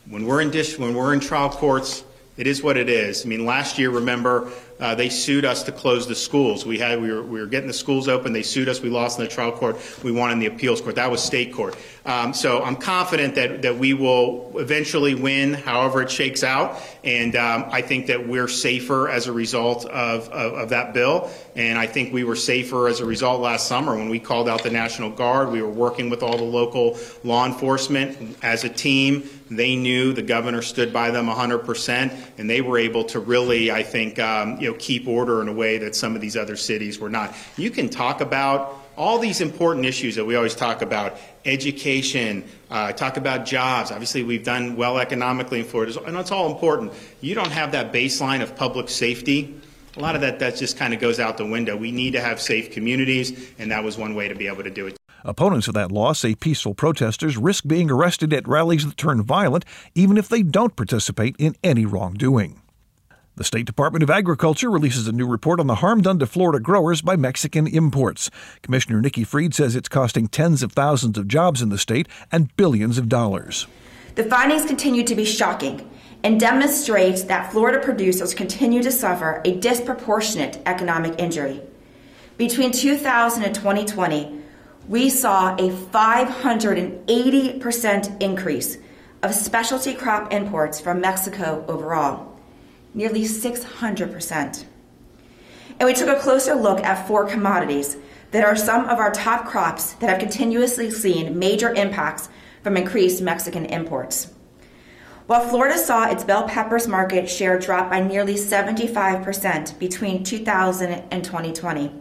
when 0.09 0.25
we're 0.25 0.41
in 0.41 0.51
dish, 0.51 0.77
when 0.77 0.93
we're 0.93 1.13
in 1.13 1.21
trial 1.21 1.49
courts, 1.49 2.03
it 2.37 2.47
is 2.47 2.63
what 2.63 2.77
it 2.77 2.89
is. 2.89 3.25
I 3.25 3.29
mean, 3.29 3.45
last 3.45 3.77
year, 3.77 3.89
remember, 3.89 4.51
uh, 4.79 4.95
they 4.95 5.09
sued 5.09 5.45
us 5.45 5.63
to 5.63 5.71
close 5.71 6.07
the 6.07 6.15
schools. 6.15 6.65
We 6.65 6.79
had 6.79 6.99
we 6.99 7.11
were, 7.11 7.21
we 7.21 7.39
were 7.39 7.45
getting 7.45 7.67
the 7.67 7.73
schools 7.73 8.07
open. 8.07 8.33
They 8.33 8.41
sued 8.41 8.67
us. 8.67 8.81
We 8.81 8.89
lost 8.89 9.19
in 9.19 9.25
the 9.25 9.29
trial 9.29 9.51
court. 9.51 9.77
We 10.03 10.11
won 10.11 10.31
in 10.31 10.39
the 10.39 10.47
appeals 10.47 10.81
court. 10.81 10.95
That 10.95 11.11
was 11.11 11.21
state 11.21 11.53
court. 11.53 11.77
Um, 12.03 12.33
so 12.33 12.63
I'm 12.63 12.77
confident 12.77 13.35
that 13.35 13.61
that 13.61 13.77
we 13.77 13.93
will 13.93 14.53
eventually 14.55 15.13
win, 15.13 15.53
however 15.53 16.01
it 16.01 16.09
shakes 16.09 16.43
out. 16.43 16.81
And 17.03 17.35
um, 17.35 17.65
I 17.69 17.83
think 17.83 18.07
that 18.07 18.27
we're 18.27 18.47
safer 18.47 19.07
as 19.07 19.27
a 19.27 19.31
result 19.31 19.85
of, 19.85 20.27
of, 20.29 20.53
of 20.53 20.69
that 20.69 20.95
bill. 20.95 21.29
And 21.55 21.77
I 21.77 21.85
think 21.85 22.11
we 22.11 22.23
were 22.23 22.35
safer 22.35 22.87
as 22.87 23.01
a 23.01 23.05
result 23.05 23.41
last 23.41 23.67
summer 23.67 23.95
when 23.95 24.09
we 24.09 24.19
called 24.19 24.49
out 24.49 24.63
the 24.63 24.71
National 24.71 25.11
Guard. 25.11 25.51
We 25.51 25.61
were 25.61 25.69
working 25.69 26.09
with 26.09 26.23
all 26.23 26.37
the 26.37 26.43
local 26.43 26.97
law 27.23 27.45
enforcement 27.45 28.37
as 28.41 28.63
a 28.63 28.69
team. 28.69 29.29
They 29.51 29.75
knew 29.75 30.13
the 30.13 30.21
governor 30.21 30.61
stood 30.61 30.93
by 30.93 31.11
them 31.11 31.27
100%, 31.27 32.17
and 32.37 32.49
they 32.49 32.61
were 32.61 32.77
able 32.77 33.03
to 33.05 33.19
really, 33.19 33.69
I 33.69 33.83
think, 33.83 34.17
um, 34.17 34.57
you 34.61 34.71
know, 34.71 34.77
keep 34.79 35.09
order 35.09 35.41
in 35.41 35.49
a 35.49 35.53
way 35.53 35.77
that 35.79 35.93
some 35.93 36.15
of 36.15 36.21
these 36.21 36.37
other 36.37 36.55
cities 36.55 36.99
were 36.99 37.09
not. 37.09 37.35
You 37.57 37.69
can 37.69 37.89
talk 37.89 38.21
about 38.21 38.81
all 38.95 39.19
these 39.19 39.41
important 39.41 39.85
issues 39.85 40.15
that 40.15 40.23
we 40.23 40.37
always 40.37 40.55
talk 40.55 40.81
about 40.81 41.17
education, 41.43 42.45
uh, 42.69 42.93
talk 42.93 43.17
about 43.17 43.45
jobs. 43.45 43.91
Obviously, 43.91 44.23
we've 44.23 44.45
done 44.45 44.77
well 44.77 44.97
economically 44.97 45.59
in 45.59 45.65
Florida, 45.65 46.01
and 46.03 46.15
it's 46.15 46.31
all 46.31 46.49
important. 46.49 46.93
You 47.19 47.35
don't 47.35 47.51
have 47.51 47.73
that 47.73 47.91
baseline 47.91 48.41
of 48.41 48.55
public 48.55 48.87
safety. 48.87 49.59
A 49.97 49.99
lot 49.99 50.15
of 50.15 50.21
that, 50.21 50.39
that 50.39 50.55
just 50.55 50.77
kind 50.77 50.93
of 50.93 51.01
goes 51.01 51.19
out 51.19 51.37
the 51.37 51.45
window. 51.45 51.75
We 51.75 51.91
need 51.91 52.11
to 52.11 52.21
have 52.21 52.39
safe 52.39 52.71
communities, 52.71 53.51
and 53.59 53.71
that 53.71 53.83
was 53.83 53.97
one 53.97 54.15
way 54.15 54.29
to 54.29 54.35
be 54.35 54.47
able 54.47 54.63
to 54.63 54.71
do 54.71 54.87
it. 54.87 55.00
Opponents 55.23 55.67
of 55.67 55.75
that 55.75 55.91
law 55.91 56.13
say 56.13 56.33
peaceful 56.33 56.73
protesters 56.73 57.37
risk 57.37 57.67
being 57.67 57.91
arrested 57.91 58.33
at 58.33 58.47
rallies 58.47 58.85
that 58.85 58.97
turn 58.97 59.21
violent, 59.21 59.65
even 59.93 60.17
if 60.17 60.27
they 60.27 60.41
don't 60.41 60.75
participate 60.75 61.35
in 61.37 61.55
any 61.63 61.85
wrongdoing. 61.85 62.61
The 63.35 63.43
State 63.43 63.65
Department 63.65 64.03
of 64.03 64.09
Agriculture 64.09 64.69
releases 64.69 65.07
a 65.07 65.11
new 65.11 65.27
report 65.27 65.59
on 65.59 65.67
the 65.67 65.75
harm 65.75 66.01
done 66.01 66.19
to 66.19 66.25
Florida 66.25 66.59
growers 66.59 67.01
by 67.01 67.15
Mexican 67.15 67.65
imports. 67.65 68.29
Commissioner 68.61 68.99
Nikki 68.99 69.23
Fried 69.23 69.53
says 69.53 69.75
it's 69.75 69.87
costing 69.87 70.27
tens 70.27 70.63
of 70.63 70.73
thousands 70.73 71.17
of 71.17 71.27
jobs 71.27 71.61
in 71.61 71.69
the 71.69 71.77
state 71.77 72.07
and 72.31 72.55
billions 72.57 72.97
of 72.97 73.07
dollars. 73.07 73.67
The 74.15 74.25
findings 74.25 74.65
continue 74.65 75.03
to 75.03 75.15
be 75.15 75.23
shocking 75.23 75.89
and 76.23 76.39
demonstrate 76.39 77.27
that 77.27 77.51
Florida 77.51 77.79
producers 77.79 78.33
continue 78.33 78.83
to 78.83 78.91
suffer 78.91 79.41
a 79.45 79.55
disproportionate 79.55 80.59
economic 80.65 81.17
injury. 81.17 81.61
Between 82.37 82.71
2000 82.71 83.43
and 83.43 83.55
2020, 83.55 84.40
we 84.87 85.09
saw 85.09 85.55
a 85.55 85.69
580% 85.69 88.21
increase 88.21 88.77
of 89.23 89.33
specialty 89.33 89.93
crop 89.93 90.31
imports 90.33 90.79
from 90.79 91.01
Mexico 91.01 91.65
overall, 91.67 92.39
nearly 92.93 93.23
600%. 93.23 94.65
And 95.79 95.87
we 95.87 95.93
took 95.93 96.09
a 96.09 96.19
closer 96.19 96.55
look 96.55 96.83
at 96.83 97.07
four 97.07 97.27
commodities 97.27 97.97
that 98.31 98.43
are 98.43 98.55
some 98.55 98.85
of 98.85 98.99
our 98.99 99.11
top 99.11 99.45
crops 99.45 99.93
that 99.93 100.09
have 100.09 100.19
continuously 100.19 100.89
seen 100.89 101.37
major 101.37 101.73
impacts 101.73 102.29
from 102.63 102.77
increased 102.77 103.21
Mexican 103.21 103.65
imports. 103.65 104.33
While 105.27 105.47
Florida 105.47 105.77
saw 105.77 106.09
its 106.09 106.23
bell 106.23 106.47
peppers 106.47 106.87
market 106.87 107.29
share 107.29 107.59
drop 107.59 107.89
by 107.89 108.01
nearly 108.01 108.35
75% 108.35 109.79
between 109.79 110.23
2000 110.23 110.91
and 111.11 111.23
2020, 111.23 111.93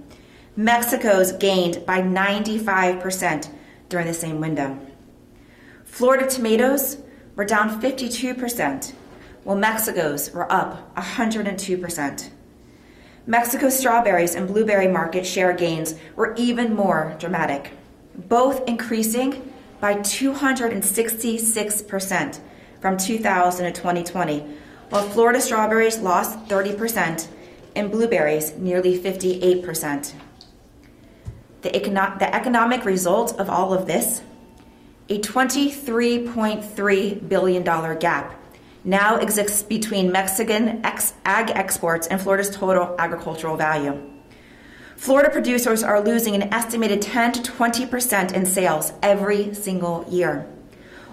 Mexico's 0.60 1.32
gained 1.32 1.84
by 1.86 2.02
95% 2.02 3.48
during 3.88 4.06
the 4.06 4.12
same 4.12 4.42
window. 4.42 4.78
Florida 5.86 6.28
tomatoes 6.28 6.98
were 7.34 7.46
down 7.46 7.80
52%, 7.80 8.92
while 9.44 9.56
Mexico's 9.56 10.30
were 10.32 10.52
up 10.52 10.94
102%. 10.96 12.28
Mexico's 13.26 13.78
strawberries 13.78 14.34
and 14.34 14.46
blueberry 14.46 14.86
market 14.86 15.24
share 15.24 15.54
gains 15.54 15.94
were 16.14 16.34
even 16.36 16.76
more 16.76 17.16
dramatic, 17.18 17.72
both 18.28 18.68
increasing 18.68 19.50
by 19.80 19.94
266% 19.94 22.40
from 22.82 22.98
2000 22.98 23.64
to 23.64 23.72
2020, 23.72 24.40
while 24.90 25.08
Florida 25.08 25.40
strawberries 25.40 26.00
lost 26.00 26.38
30% 26.48 27.28
and 27.74 27.90
blueberries 27.90 28.52
nearly 28.58 28.98
58%. 28.98 30.12
The, 31.62 31.70
econo- 31.70 32.18
the 32.18 32.34
economic 32.34 32.84
result 32.84 33.38
of 33.38 33.50
all 33.50 33.74
of 33.74 33.86
this 33.86 34.22
a 35.10 35.18
$23.3 35.18 37.28
billion 37.28 37.64
gap 37.98 38.34
now 38.84 39.16
exists 39.16 39.62
between 39.62 40.12
Mexican 40.12 40.84
ex- 40.86 41.14
ag 41.24 41.50
exports 41.50 42.06
and 42.06 42.20
Florida's 42.20 42.48
total 42.48 42.94
agricultural 42.98 43.56
value. 43.56 44.00
Florida 44.96 45.30
producers 45.30 45.82
are 45.82 46.00
losing 46.00 46.34
an 46.34 46.54
estimated 46.54 47.02
10 47.02 47.32
to 47.32 47.42
20 47.42 47.86
percent 47.86 48.32
in 48.32 48.46
sales 48.46 48.92
every 49.02 49.52
single 49.54 50.06
year, 50.08 50.46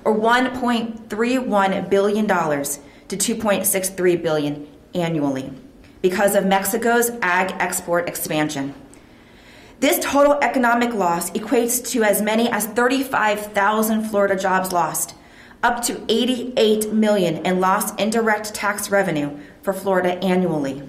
or 0.04 0.13
1.31 0.13 1.89
billion 1.89 2.27
dollars 2.27 2.80
to 3.08 3.18
2.63 3.18 4.22
billion 4.22 4.68
annually, 4.94 5.51
because 6.01 6.36
of 6.36 6.46
Mexico's 6.46 7.10
ag 7.22 7.51
export 7.60 8.08
expansion. 8.08 8.75
This 9.79 10.03
total 10.03 10.34
economic 10.41 10.96
loss 10.96 11.29
equates 11.31 11.88
to 11.91 12.03
as 12.03 12.19
many 12.19 12.50
as 12.50 12.65
35,000 12.65 14.10
Florida 14.10 14.36
jobs 14.36 14.72
lost, 14.72 15.13
up 15.62 15.84
to 15.84 16.03
88 16.10 16.91
million 16.91 17.46
in 17.46 17.60
lost 17.60 18.00
indirect 18.00 18.55
tax 18.55 18.89
revenue 18.89 19.38
for 19.62 19.74
Florida 19.74 20.15
annually. 20.24 20.81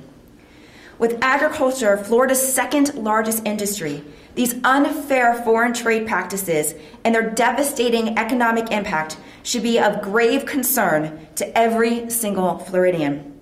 With 0.99 1.19
agriculture, 1.21 1.99
Florida's 1.99 2.41
second 2.41 2.95
largest 2.95 3.45
industry, 3.47 4.03
these 4.37 4.55
unfair 4.65 5.35
foreign 5.35 5.75
trade 5.75 6.07
practices 6.07 6.73
and 7.05 7.15
their 7.15 7.31
devastating 7.31 8.19
economic 8.19 8.73
impact 8.73 9.19
should 9.43 9.63
be 9.63 9.79
of 9.79 10.01
grave 10.01 10.47
concern 10.47 11.27
to 11.35 11.59
every 11.59 12.09
single 12.09 12.59
Floridian. 12.59 13.39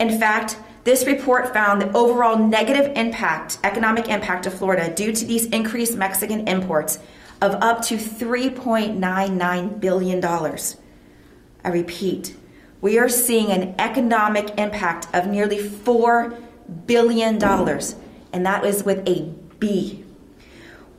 In 0.00 0.18
fact, 0.18 0.56
this 0.88 1.06
report 1.06 1.52
found 1.52 1.82
the 1.82 1.92
overall 1.94 2.38
negative 2.38 2.90
impact, 2.96 3.58
economic 3.62 4.08
impact 4.08 4.46
of 4.46 4.54
Florida 4.54 4.90
due 4.94 5.12
to 5.12 5.26
these 5.26 5.44
increased 5.48 5.98
Mexican 5.98 6.48
imports 6.48 6.98
of 7.42 7.52
up 7.56 7.82
to 7.82 7.96
$3.99 7.96 9.80
billion. 9.80 10.24
I 10.24 11.68
repeat, 11.68 12.34
we 12.80 12.98
are 12.98 13.10
seeing 13.10 13.50
an 13.50 13.74
economic 13.78 14.58
impact 14.58 15.08
of 15.14 15.26
nearly 15.26 15.58
$4 15.58 16.42
billion 16.86 17.34
and 17.44 18.46
that 18.46 18.62
was 18.62 18.82
with 18.82 19.06
a 19.06 19.30
B. 19.58 20.06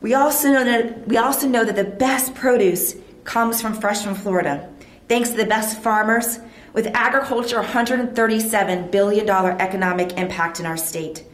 We 0.00 0.14
also 0.14 0.52
know 0.52 0.62
that 0.62 1.08
we 1.08 1.16
also 1.16 1.48
know 1.48 1.64
that 1.64 1.74
the 1.74 1.82
best 1.82 2.36
produce 2.36 2.94
comes 3.24 3.60
from 3.60 3.74
fresh 3.74 4.04
from 4.04 4.14
Florida, 4.14 4.70
thanks 5.08 5.30
to 5.30 5.36
the 5.36 5.46
best 5.46 5.82
farmers. 5.82 6.38
With 6.72 6.86
agriculture, 6.94 7.56
137 7.56 8.90
billion 8.90 9.26
dollar 9.26 9.56
economic 9.60 10.16
impact 10.16 10.60
in 10.60 10.66
our 10.66 10.76
state, 10.76 11.24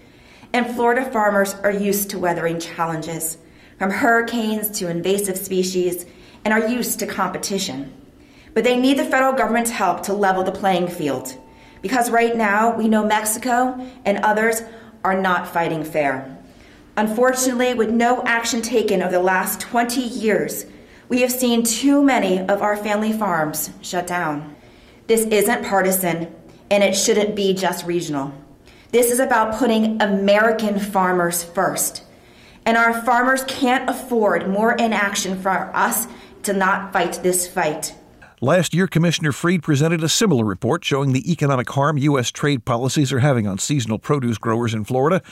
and 0.52 0.66
Florida 0.66 1.04
farmers 1.10 1.54
are 1.62 1.70
used 1.70 2.08
to 2.10 2.18
weathering 2.18 2.58
challenges, 2.58 3.36
from 3.78 3.90
hurricanes 3.90 4.70
to 4.78 4.88
invasive 4.88 5.36
species, 5.36 6.06
and 6.44 6.54
are 6.54 6.66
used 6.66 6.98
to 7.00 7.06
competition. 7.06 7.92
But 8.54 8.64
they 8.64 8.78
need 8.78 8.98
the 8.98 9.04
federal 9.04 9.34
government's 9.34 9.70
help 9.70 10.02
to 10.04 10.14
level 10.14 10.42
the 10.42 10.52
playing 10.52 10.88
field. 10.88 11.36
Because 11.82 12.10
right 12.10 12.34
now, 12.34 12.74
we 12.74 12.88
know 12.88 13.04
Mexico 13.04 13.78
and 14.06 14.18
others 14.24 14.62
are 15.04 15.20
not 15.20 15.46
fighting 15.46 15.84
fair. 15.84 16.38
Unfortunately, 16.96 17.74
with 17.74 17.90
no 17.90 18.22
action 18.22 18.62
taken 18.62 19.02
over 19.02 19.12
the 19.12 19.20
last 19.20 19.60
20 19.60 20.00
years, 20.00 20.64
we 21.10 21.20
have 21.20 21.30
seen 21.30 21.62
too 21.62 22.02
many 22.02 22.40
of 22.40 22.62
our 22.62 22.76
family 22.76 23.12
farms 23.12 23.68
shut 23.82 24.06
down. 24.06 24.55
This 25.06 25.24
isn't 25.26 25.64
partisan, 25.64 26.34
and 26.70 26.82
it 26.82 26.94
shouldn't 26.94 27.36
be 27.36 27.54
just 27.54 27.86
regional. 27.86 28.32
This 28.90 29.10
is 29.10 29.20
about 29.20 29.58
putting 29.58 30.00
American 30.00 30.78
farmers 30.78 31.44
first. 31.44 32.02
And 32.64 32.76
our 32.76 33.02
farmers 33.02 33.44
can't 33.44 33.88
afford 33.88 34.48
more 34.48 34.72
inaction 34.72 35.40
for 35.40 35.70
us 35.74 36.08
to 36.42 36.52
not 36.52 36.92
fight 36.92 37.20
this 37.22 37.46
fight. 37.46 37.94
Last 38.40 38.74
year, 38.74 38.86
Commissioner 38.86 39.32
Fried 39.32 39.62
presented 39.62 40.02
a 40.02 40.08
similar 40.08 40.44
report 40.44 40.84
showing 40.84 41.12
the 41.12 41.30
economic 41.30 41.70
harm 41.70 41.96
U.S. 41.98 42.30
trade 42.30 42.64
policies 42.64 43.12
are 43.12 43.20
having 43.20 43.46
on 43.46 43.58
seasonal 43.58 43.98
produce 43.98 44.38
growers 44.38 44.74
in 44.74 44.84
Florida, 44.84 45.22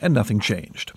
and 0.00 0.14
nothing 0.14 0.40
changed. 0.40 0.92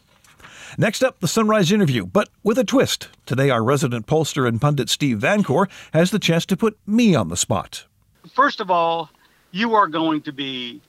Next 0.78 1.04
up, 1.04 1.20
the 1.20 1.28
Sunrise 1.28 1.72
interview, 1.72 2.06
but 2.06 2.30
with 2.44 2.58
a 2.58 2.64
twist. 2.64 3.10
Today, 3.26 3.50
our 3.50 3.64
resident 3.64 4.06
pollster 4.06 4.48
and 4.48 4.62
pundit 4.62 4.90
Steve 4.90 5.18
Vancore 5.18 5.70
has 5.92 6.12
the 6.12 6.20
chance 6.20 6.46
to 6.46 6.56
put 6.56 6.78
me 6.88 7.16
on 7.16 7.28
the 7.28 7.36
spot. 7.36 7.86
First 8.30 8.60
of 8.60 8.70
all, 8.70 9.10
you 9.52 9.76
are 9.76 9.88
going 9.88 10.22
to 10.24 10.32
be 10.32 10.82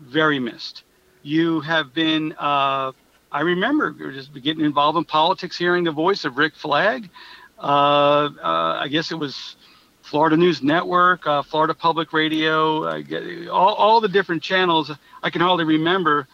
very 0.00 0.38
missed. 0.38 0.82
You 1.22 1.60
have 1.60 1.94
been, 1.94 2.34
uh, 2.38 2.92
I 3.32 3.40
remember 3.40 3.92
just 4.12 4.32
getting 4.42 4.64
involved 4.64 4.98
in 4.98 5.04
politics, 5.04 5.56
hearing 5.56 5.84
the 5.84 5.92
voice 5.92 6.24
of 6.24 6.36
Rick 6.36 6.54
Flagg. 6.54 7.08
Uh, 7.58 7.62
uh, 7.62 8.78
I 8.80 8.88
guess 8.88 9.10
it 9.10 9.16
was 9.16 9.56
Florida 10.02 10.36
News 10.36 10.62
Network, 10.62 11.26
uh, 11.26 11.42
Florida 11.42 11.74
Public 11.74 12.12
Radio, 12.12 12.86
all, 13.50 13.74
all 13.74 14.00
the 14.00 14.08
different 14.08 14.42
channels. 14.42 14.90
I 15.22 15.30
can 15.30 15.40
hardly 15.40 15.64
remember, 15.64 16.28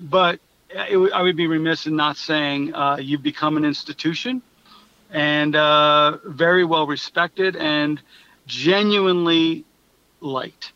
but 0.00 0.40
I 0.76 1.22
would 1.22 1.36
be 1.36 1.46
remiss 1.46 1.86
in 1.86 1.94
not 1.96 2.16
saying 2.16 2.74
uh, 2.74 2.96
you've 3.00 3.22
become 3.22 3.56
an 3.56 3.64
institution 3.64 4.42
and 5.10 5.54
uh, 5.54 6.18
very 6.24 6.64
well 6.64 6.86
respected 6.86 7.54
and 7.56 8.00
genuinely 8.46 9.64
liked. 10.22 10.72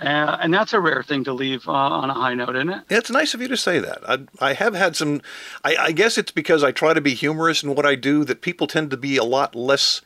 Uh, 0.00 0.38
and 0.40 0.54
that's 0.54 0.72
a 0.72 0.80
rare 0.80 1.02
thing 1.02 1.24
to 1.24 1.32
leave 1.32 1.66
uh, 1.66 1.72
on 1.72 2.08
a 2.08 2.14
high 2.14 2.34
note, 2.34 2.54
isn't 2.54 2.70
it? 2.70 2.84
It's 2.88 3.10
nice 3.10 3.34
of 3.34 3.40
you 3.40 3.48
to 3.48 3.56
say 3.56 3.80
that. 3.80 3.98
I, 4.08 4.50
I 4.50 4.52
have 4.52 4.74
had 4.74 4.94
some. 4.94 5.22
I, 5.64 5.76
I, 5.76 5.92
guess 5.92 6.16
it's 6.16 6.30
because 6.30 6.62
I 6.62 6.70
try 6.70 6.94
to 6.94 7.00
be 7.00 7.14
humorous 7.14 7.64
in 7.64 7.74
what 7.74 7.84
I 7.84 7.96
do 7.96 8.24
that 8.24 8.40
people 8.40 8.68
tend 8.68 8.92
to 8.92 8.96
be 8.96 9.16
a 9.16 9.24
lot 9.24 9.56
less 9.56 10.00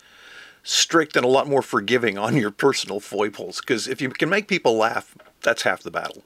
strict 0.63 1.15
and 1.15 1.27
a 1.27 1.29
lot 1.29 1.47
more 1.47 1.61
forgiving 1.61 2.17
on 2.17 2.37
your 2.37 2.51
personal 2.51 3.01
foibles. 3.01 3.61
Because 3.61 3.87
if 3.87 4.01
you 4.01 4.09
can 4.09 4.31
make 4.31 4.49
people 4.49 4.77
laugh, 4.77 5.15
that's 5.43 5.63
half 5.63 5.83
the 5.83 5.91
battle. 5.91 6.23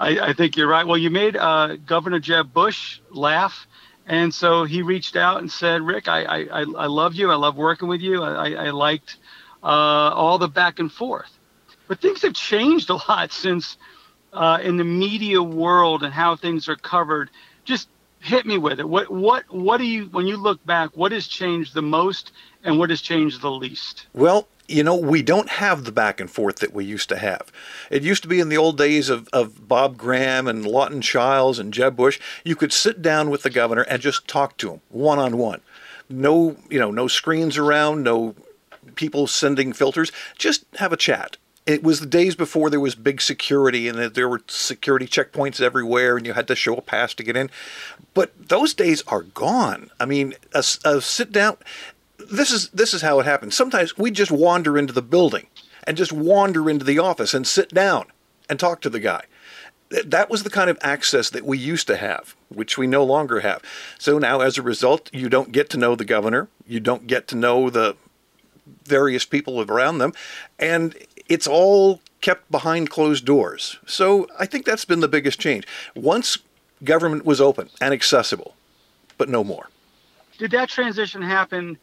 I, 0.00 0.30
I 0.30 0.32
think 0.32 0.56
you're 0.56 0.68
right. 0.68 0.86
Well, 0.86 0.98
you 0.98 1.10
made 1.10 1.36
uh, 1.36 1.76
Governor 1.76 2.18
Jeb 2.18 2.52
Bush 2.52 2.98
laugh. 3.10 3.66
And 4.06 4.34
so 4.34 4.64
he 4.64 4.82
reached 4.82 5.14
out 5.14 5.38
and 5.38 5.52
said, 5.52 5.82
Rick, 5.82 6.08
I, 6.08 6.24
I, 6.24 6.60
I 6.62 6.86
love 6.86 7.14
you. 7.14 7.30
I 7.30 7.36
love 7.36 7.56
working 7.56 7.86
with 7.86 8.00
you. 8.00 8.24
I, 8.24 8.54
I 8.54 8.70
liked 8.70 9.18
uh, 9.62 9.66
all 9.66 10.38
the 10.38 10.48
back 10.48 10.80
and 10.80 10.90
forth. 10.90 11.30
But 11.90 12.00
things 12.00 12.22
have 12.22 12.34
changed 12.34 12.88
a 12.88 12.94
lot 13.08 13.32
since 13.32 13.76
uh, 14.32 14.60
in 14.62 14.76
the 14.76 14.84
media 14.84 15.42
world 15.42 16.04
and 16.04 16.14
how 16.14 16.36
things 16.36 16.68
are 16.68 16.76
covered. 16.76 17.30
Just 17.64 17.88
hit 18.20 18.46
me 18.46 18.58
with 18.58 18.78
it. 18.78 18.88
What 18.88 19.10
what 19.10 19.42
what 19.52 19.78
do 19.78 19.84
you 19.84 20.04
when 20.04 20.28
you 20.28 20.36
look 20.36 20.64
back? 20.64 20.90
What 20.94 21.10
has 21.10 21.26
changed 21.26 21.74
the 21.74 21.82
most, 21.82 22.30
and 22.62 22.78
what 22.78 22.90
has 22.90 23.00
changed 23.00 23.40
the 23.40 23.50
least? 23.50 24.06
Well, 24.14 24.46
you 24.68 24.84
know, 24.84 24.94
we 24.94 25.20
don't 25.20 25.48
have 25.48 25.82
the 25.82 25.90
back 25.90 26.20
and 26.20 26.30
forth 26.30 26.60
that 26.60 26.72
we 26.72 26.84
used 26.84 27.08
to 27.08 27.18
have. 27.18 27.50
It 27.90 28.04
used 28.04 28.22
to 28.22 28.28
be 28.28 28.38
in 28.38 28.50
the 28.50 28.56
old 28.56 28.78
days 28.78 29.08
of, 29.08 29.28
of 29.32 29.66
Bob 29.66 29.96
Graham 29.96 30.46
and 30.46 30.64
Lawton 30.64 31.00
Chiles 31.00 31.58
and 31.58 31.74
Jeb 31.74 31.96
Bush. 31.96 32.20
You 32.44 32.54
could 32.54 32.72
sit 32.72 33.02
down 33.02 33.30
with 33.30 33.42
the 33.42 33.50
governor 33.50 33.82
and 33.82 34.00
just 34.00 34.28
talk 34.28 34.56
to 34.58 34.74
him 34.74 34.80
one 34.90 35.18
on 35.18 35.38
one. 35.38 35.60
No, 36.08 36.56
you 36.70 36.78
know, 36.78 36.92
no 36.92 37.08
screens 37.08 37.58
around, 37.58 38.04
no 38.04 38.36
people 38.94 39.26
sending 39.26 39.72
filters. 39.72 40.12
Just 40.38 40.64
have 40.76 40.92
a 40.92 40.96
chat 40.96 41.36
it 41.70 41.84
was 41.84 42.00
the 42.00 42.06
days 42.06 42.34
before 42.34 42.68
there 42.68 42.80
was 42.80 42.96
big 42.96 43.20
security 43.20 43.86
and 43.86 43.98
there 43.98 44.28
were 44.28 44.42
security 44.48 45.06
checkpoints 45.06 45.60
everywhere 45.60 46.16
and 46.16 46.26
you 46.26 46.32
had 46.32 46.48
to 46.48 46.56
show 46.56 46.74
a 46.74 46.82
pass 46.82 47.14
to 47.14 47.22
get 47.22 47.36
in. 47.36 47.48
But 48.12 48.48
those 48.48 48.74
days 48.74 49.02
are 49.06 49.22
gone. 49.22 49.90
I 50.00 50.04
mean, 50.04 50.34
a, 50.52 50.64
a 50.84 51.00
sit 51.00 51.30
down. 51.30 51.58
This 52.18 52.50
is 52.50 52.68
this 52.70 52.92
is 52.92 53.02
how 53.02 53.20
it 53.20 53.26
happens. 53.26 53.54
Sometimes 53.54 53.96
we 53.96 54.10
just 54.10 54.32
wander 54.32 54.76
into 54.76 54.92
the 54.92 55.02
building 55.02 55.46
and 55.84 55.96
just 55.96 56.12
wander 56.12 56.68
into 56.68 56.84
the 56.84 56.98
office 56.98 57.34
and 57.34 57.46
sit 57.46 57.70
down 57.70 58.06
and 58.48 58.58
talk 58.58 58.80
to 58.80 58.90
the 58.90 59.00
guy. 59.00 59.24
That 60.04 60.28
was 60.28 60.42
the 60.42 60.50
kind 60.50 60.70
of 60.70 60.78
access 60.82 61.30
that 61.30 61.44
we 61.44 61.58
used 61.58 61.86
to 61.88 61.96
have, 61.96 62.36
which 62.48 62.76
we 62.78 62.86
no 62.86 63.02
longer 63.04 63.40
have. 63.40 63.62
So 63.98 64.18
now, 64.18 64.40
as 64.40 64.56
a 64.56 64.62
result, 64.62 65.10
you 65.12 65.28
don't 65.28 65.50
get 65.50 65.68
to 65.70 65.78
know 65.78 65.96
the 65.96 66.04
governor. 66.04 66.48
You 66.66 66.78
don't 66.78 67.06
get 67.06 67.26
to 67.28 67.36
know 67.36 67.70
the 67.70 67.96
various 68.84 69.24
people 69.24 69.60
around 69.60 69.98
them. 69.98 70.12
And 70.58 70.96
it's 71.28 71.46
all 71.46 72.00
kept 72.20 72.50
behind 72.50 72.90
closed 72.90 73.24
doors. 73.24 73.78
So 73.86 74.26
I 74.38 74.46
think 74.46 74.66
that's 74.66 74.84
been 74.84 75.00
the 75.00 75.08
biggest 75.08 75.40
change. 75.40 75.66
Once 75.94 76.38
government 76.84 77.24
was 77.24 77.40
open 77.40 77.70
and 77.80 77.94
accessible, 77.94 78.54
but 79.18 79.28
no 79.28 79.44
more. 79.44 79.68
Did 80.38 80.50
that 80.52 80.68
transition 80.68 81.22
happen? 81.22 81.78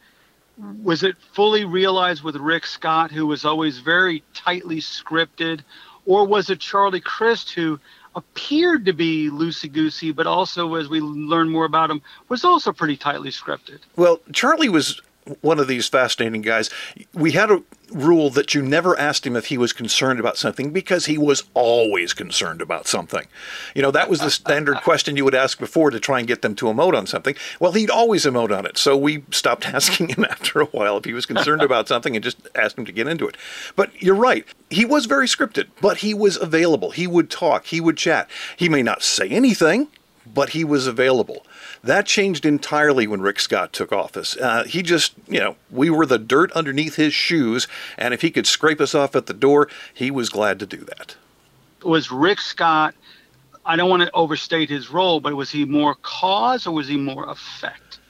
Was 0.82 1.02
it 1.02 1.16
fully 1.32 1.64
realized 1.64 2.24
with 2.24 2.36
Rick 2.36 2.66
Scott, 2.66 3.12
who 3.12 3.26
was 3.26 3.44
always 3.44 3.78
very 3.78 4.22
tightly 4.34 4.80
scripted, 4.80 5.60
or 6.04 6.26
was 6.26 6.50
it 6.50 6.58
Charlie 6.58 7.00
Crist, 7.00 7.50
who 7.50 7.78
appeared 8.16 8.84
to 8.86 8.92
be 8.92 9.30
loosey 9.30 9.70
goosey, 9.70 10.10
but 10.10 10.26
also, 10.26 10.74
as 10.74 10.88
we 10.88 11.00
learn 11.00 11.48
more 11.48 11.64
about 11.64 11.90
him, 11.90 12.02
was 12.28 12.44
also 12.44 12.72
pretty 12.72 12.96
tightly 12.96 13.30
scripted? 13.30 13.78
Well, 13.94 14.18
Charlie 14.32 14.68
was 14.68 15.00
one 15.40 15.58
of 15.58 15.68
these 15.68 15.88
fascinating 15.88 16.42
guys. 16.42 16.70
We 17.14 17.32
had 17.32 17.50
a 17.50 17.62
rule 17.90 18.30
that 18.30 18.54
you 18.54 18.62
never 18.62 18.98
asked 18.98 19.26
him 19.26 19.36
if 19.36 19.46
he 19.46 19.58
was 19.58 19.72
concerned 19.72 20.20
about 20.20 20.36
something 20.36 20.72
because 20.72 21.06
he 21.06 21.16
was 21.16 21.44
always 21.54 22.12
concerned 22.12 22.60
about 22.60 22.86
something. 22.86 23.26
You 23.74 23.82
know, 23.82 23.90
that 23.90 24.10
was 24.10 24.20
the 24.20 24.30
standard 24.30 24.76
question 24.82 25.16
you 25.16 25.24
would 25.24 25.34
ask 25.34 25.58
before 25.58 25.90
to 25.90 26.00
try 26.00 26.18
and 26.18 26.28
get 26.28 26.42
them 26.42 26.54
to 26.56 26.66
emote 26.66 26.96
on 26.96 27.06
something. 27.06 27.34
Well, 27.60 27.72
he'd 27.72 27.90
always 27.90 28.24
emote 28.24 28.56
on 28.56 28.66
it. 28.66 28.76
So 28.78 28.96
we 28.96 29.24
stopped 29.30 29.66
asking 29.74 30.08
him 30.08 30.24
after 30.24 30.60
a 30.60 30.66
while 30.66 30.98
if 30.98 31.04
he 31.04 31.12
was 31.12 31.26
concerned 31.26 31.62
about 31.62 31.88
something 31.88 32.14
and 32.14 32.22
just 32.22 32.48
asked 32.54 32.78
him 32.78 32.84
to 32.84 32.92
get 32.92 33.08
into 33.08 33.26
it. 33.26 33.36
But 33.76 34.02
you're 34.02 34.14
right. 34.14 34.46
He 34.70 34.84
was 34.84 35.06
very 35.06 35.26
scripted, 35.26 35.68
but 35.80 35.98
he 35.98 36.12
was 36.14 36.36
available. 36.36 36.90
He 36.90 37.06
would 37.06 37.30
talk, 37.30 37.66
he 37.66 37.80
would 37.80 37.96
chat. 37.96 38.28
He 38.56 38.68
may 38.68 38.82
not 38.82 39.02
say 39.02 39.28
anything, 39.28 39.88
but 40.26 40.50
he 40.50 40.64
was 40.64 40.86
available. 40.86 41.46
That 41.82 42.06
changed 42.06 42.44
entirely 42.44 43.06
when 43.06 43.20
Rick 43.20 43.40
Scott 43.40 43.72
took 43.72 43.92
office. 43.92 44.36
Uh, 44.36 44.64
he 44.64 44.82
just, 44.82 45.14
you 45.28 45.38
know, 45.38 45.56
we 45.70 45.90
were 45.90 46.06
the 46.06 46.18
dirt 46.18 46.50
underneath 46.52 46.96
his 46.96 47.14
shoes, 47.14 47.68
and 47.96 48.12
if 48.12 48.22
he 48.22 48.30
could 48.30 48.46
scrape 48.46 48.80
us 48.80 48.94
off 48.94 49.14
at 49.14 49.26
the 49.26 49.34
door, 49.34 49.68
he 49.94 50.10
was 50.10 50.28
glad 50.28 50.58
to 50.60 50.66
do 50.66 50.78
that. 50.78 51.16
Was 51.82 52.10
Rick 52.10 52.40
Scott, 52.40 52.94
I 53.64 53.76
don't 53.76 53.90
want 53.90 54.02
to 54.02 54.10
overstate 54.12 54.70
his 54.70 54.90
role, 54.90 55.20
but 55.20 55.36
was 55.36 55.50
he 55.50 55.64
more 55.64 55.94
cause 55.96 56.66
or 56.66 56.72
was 56.72 56.88
he 56.88 56.96
more 56.96 57.28
effect? 57.28 58.00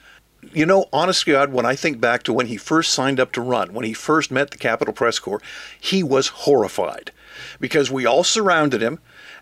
You 0.53 0.65
know, 0.65 0.85
honest 0.93 1.25
God, 1.25 1.51
when 1.51 1.65
I 1.65 1.75
think 1.75 1.99
back 1.99 2.23
to 2.23 2.33
when 2.33 2.47
he 2.47 2.55
first 2.55 2.93
signed 2.93 3.19
up 3.19 3.33
to 3.33 3.41
run, 3.41 3.73
when 3.73 3.85
he 3.85 3.93
first 3.93 4.31
met 4.31 4.51
the 4.51 4.57
Capitol 4.57 4.93
Press 4.93 5.19
Corps, 5.19 5.41
he 5.79 6.01
was 6.01 6.29
horrified 6.29 7.11
because 7.59 7.91
we 7.91 8.05
all 8.05 8.23
surrounded 8.23 8.81
him 8.81 8.99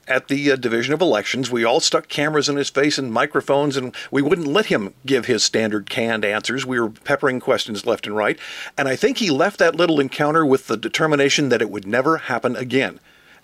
at 0.07 0.27
the 0.27 0.51
uh, 0.51 0.55
Division 0.55 0.93
of 0.93 1.01
Elections. 1.01 1.51
We 1.51 1.63
all 1.63 1.79
stuck 1.79 2.07
cameras 2.07 2.49
in 2.49 2.55
his 2.55 2.69
face 2.69 2.97
and 2.97 3.11
microphones, 3.11 3.77
and 3.77 3.93
we 4.11 4.21
wouldn't 4.21 4.47
let 4.47 4.67
him 4.67 4.93
give 5.05 5.25
his 5.25 5.43
standard 5.43 5.89
canned 5.89 6.23
answers. 6.23 6.65
We 6.65 6.79
were 6.79 6.89
peppering 6.89 7.39
questions 7.39 7.85
left 7.85 8.07
and 8.07 8.15
right. 8.15 8.39
And 8.77 8.87
I 8.87 8.95
think 8.95 9.17
he 9.17 9.29
left 9.29 9.59
that 9.59 9.75
little 9.75 9.99
encounter 9.99 10.45
with 10.45 10.67
the 10.67 10.77
determination 10.77 11.49
that 11.49 11.61
it 11.61 11.69
would 11.69 11.85
never 11.85 12.17
happen 12.17 12.55
again. 12.55 12.99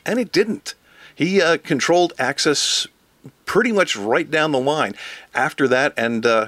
And 0.06 0.20
it 0.20 0.32
didn't. 0.32 0.76
He 1.16 1.42
uh, 1.42 1.58
controlled 1.58 2.14
access 2.18 2.88
pretty 3.46 3.72
much 3.72 3.96
right 3.96 4.30
down 4.30 4.52
the 4.52 4.60
line 4.60 4.96
after 5.34 5.68
that, 5.68 5.94
and 5.96 6.26
uh, 6.26 6.48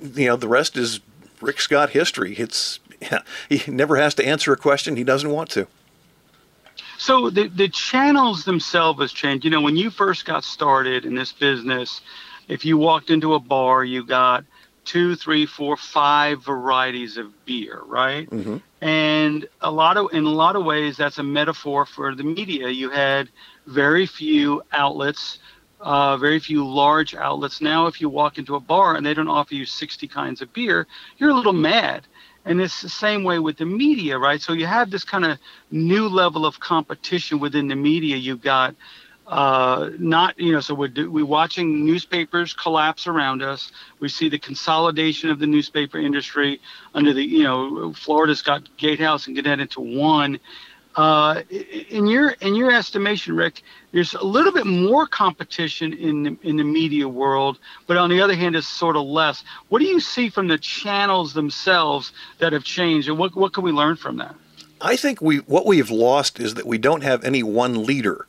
you 0.00 0.26
know 0.26 0.36
the 0.36 0.48
rest 0.48 0.76
is 0.76 1.00
Rick 1.40 1.60
Scott 1.60 1.90
history. 1.90 2.34
It's 2.34 2.80
yeah, 3.00 3.20
he 3.48 3.70
never 3.70 3.96
has 3.96 4.14
to 4.16 4.26
answer 4.26 4.52
a 4.52 4.56
question 4.56 4.96
he 4.96 5.04
doesn't 5.04 5.30
want 5.30 5.50
to. 5.50 5.66
So 6.98 7.30
the 7.30 7.48
the 7.48 7.68
channels 7.68 8.44
themselves 8.44 9.00
has 9.00 9.12
changed. 9.12 9.44
You 9.44 9.50
know, 9.50 9.60
when 9.60 9.76
you 9.76 9.90
first 9.90 10.24
got 10.24 10.44
started 10.44 11.04
in 11.04 11.14
this 11.14 11.32
business, 11.32 12.00
if 12.48 12.64
you 12.64 12.76
walked 12.76 13.10
into 13.10 13.34
a 13.34 13.38
bar, 13.38 13.84
you 13.84 14.04
got 14.04 14.44
two, 14.84 15.14
three, 15.14 15.44
four, 15.44 15.76
five 15.76 16.42
varieties 16.42 17.18
of 17.18 17.44
beer, 17.44 17.82
right? 17.84 18.28
Mm-hmm. 18.30 18.56
And 18.80 19.46
a 19.60 19.70
lot 19.70 19.96
of 19.96 20.12
in 20.12 20.24
a 20.24 20.30
lot 20.30 20.56
of 20.56 20.64
ways, 20.64 20.96
that's 20.96 21.18
a 21.18 21.22
metaphor 21.22 21.84
for 21.84 22.14
the 22.14 22.24
media. 22.24 22.68
You 22.68 22.90
had 22.90 23.28
very 23.66 24.06
few 24.06 24.62
outlets. 24.72 25.38
Uh, 25.80 26.16
very 26.16 26.40
few 26.40 26.66
large 26.66 27.14
outlets. 27.14 27.60
Now, 27.60 27.86
if 27.86 28.00
you 28.00 28.08
walk 28.08 28.36
into 28.36 28.56
a 28.56 28.60
bar 28.60 28.96
and 28.96 29.06
they 29.06 29.14
don't 29.14 29.28
offer 29.28 29.54
you 29.54 29.64
60 29.64 30.08
kinds 30.08 30.42
of 30.42 30.52
beer, 30.52 30.88
you're 31.18 31.30
a 31.30 31.34
little 31.34 31.52
mad 31.52 32.04
and 32.48 32.60
it's 32.62 32.80
the 32.80 32.88
same 32.88 33.24
way 33.24 33.38
with 33.38 33.58
the 33.58 33.66
media, 33.66 34.18
right? 34.18 34.40
So 34.40 34.54
you 34.54 34.66
have 34.66 34.90
this 34.90 35.04
kind 35.04 35.24
of 35.24 35.38
new 35.70 36.08
level 36.08 36.46
of 36.46 36.58
competition 36.58 37.38
within 37.40 37.68
the 37.68 37.76
media. 37.76 38.16
You've 38.16 38.40
got 38.40 38.74
uh, 39.26 39.90
not, 39.98 40.38
you 40.40 40.52
know, 40.52 40.60
so 40.60 40.74
we're, 40.74 40.90
we're 40.96 41.26
watching 41.26 41.84
newspapers 41.84 42.54
collapse 42.54 43.06
around 43.06 43.42
us. 43.42 43.70
We 44.00 44.08
see 44.08 44.30
the 44.30 44.38
consolidation 44.38 45.28
of 45.28 45.38
the 45.38 45.46
newspaper 45.46 45.98
industry 45.98 46.60
under 46.94 47.12
the, 47.12 47.22
you 47.22 47.42
know, 47.42 47.92
Florida's 47.92 48.40
got 48.40 48.62
Gatehouse 48.78 49.26
and 49.26 49.36
Gannett 49.36 49.60
into 49.60 49.82
one. 49.82 50.40
Uh, 50.98 51.42
in 51.90 52.08
your 52.08 52.30
in 52.40 52.56
your 52.56 52.72
estimation, 52.72 53.36
Rick, 53.36 53.62
there's 53.92 54.14
a 54.14 54.24
little 54.24 54.50
bit 54.50 54.66
more 54.66 55.06
competition 55.06 55.92
in 55.92 56.22
the, 56.24 56.36
in 56.42 56.56
the 56.56 56.64
media 56.64 57.08
world, 57.08 57.60
but 57.86 57.96
on 57.96 58.10
the 58.10 58.20
other 58.20 58.34
hand, 58.34 58.56
it's 58.56 58.66
sort 58.66 58.96
of 58.96 59.06
less. 59.06 59.44
What 59.68 59.78
do 59.78 59.84
you 59.84 60.00
see 60.00 60.28
from 60.28 60.48
the 60.48 60.58
channels 60.58 61.34
themselves 61.34 62.10
that 62.40 62.52
have 62.52 62.64
changed, 62.64 63.08
and 63.08 63.16
what 63.16 63.36
what 63.36 63.52
can 63.52 63.62
we 63.62 63.70
learn 63.70 63.94
from 63.94 64.16
that? 64.16 64.34
I 64.80 64.96
think 64.96 65.22
we 65.22 65.36
what 65.36 65.66
we've 65.66 65.88
lost 65.88 66.40
is 66.40 66.54
that 66.54 66.66
we 66.66 66.78
don't 66.78 67.04
have 67.04 67.22
any 67.22 67.44
one 67.44 67.84
leader 67.84 68.26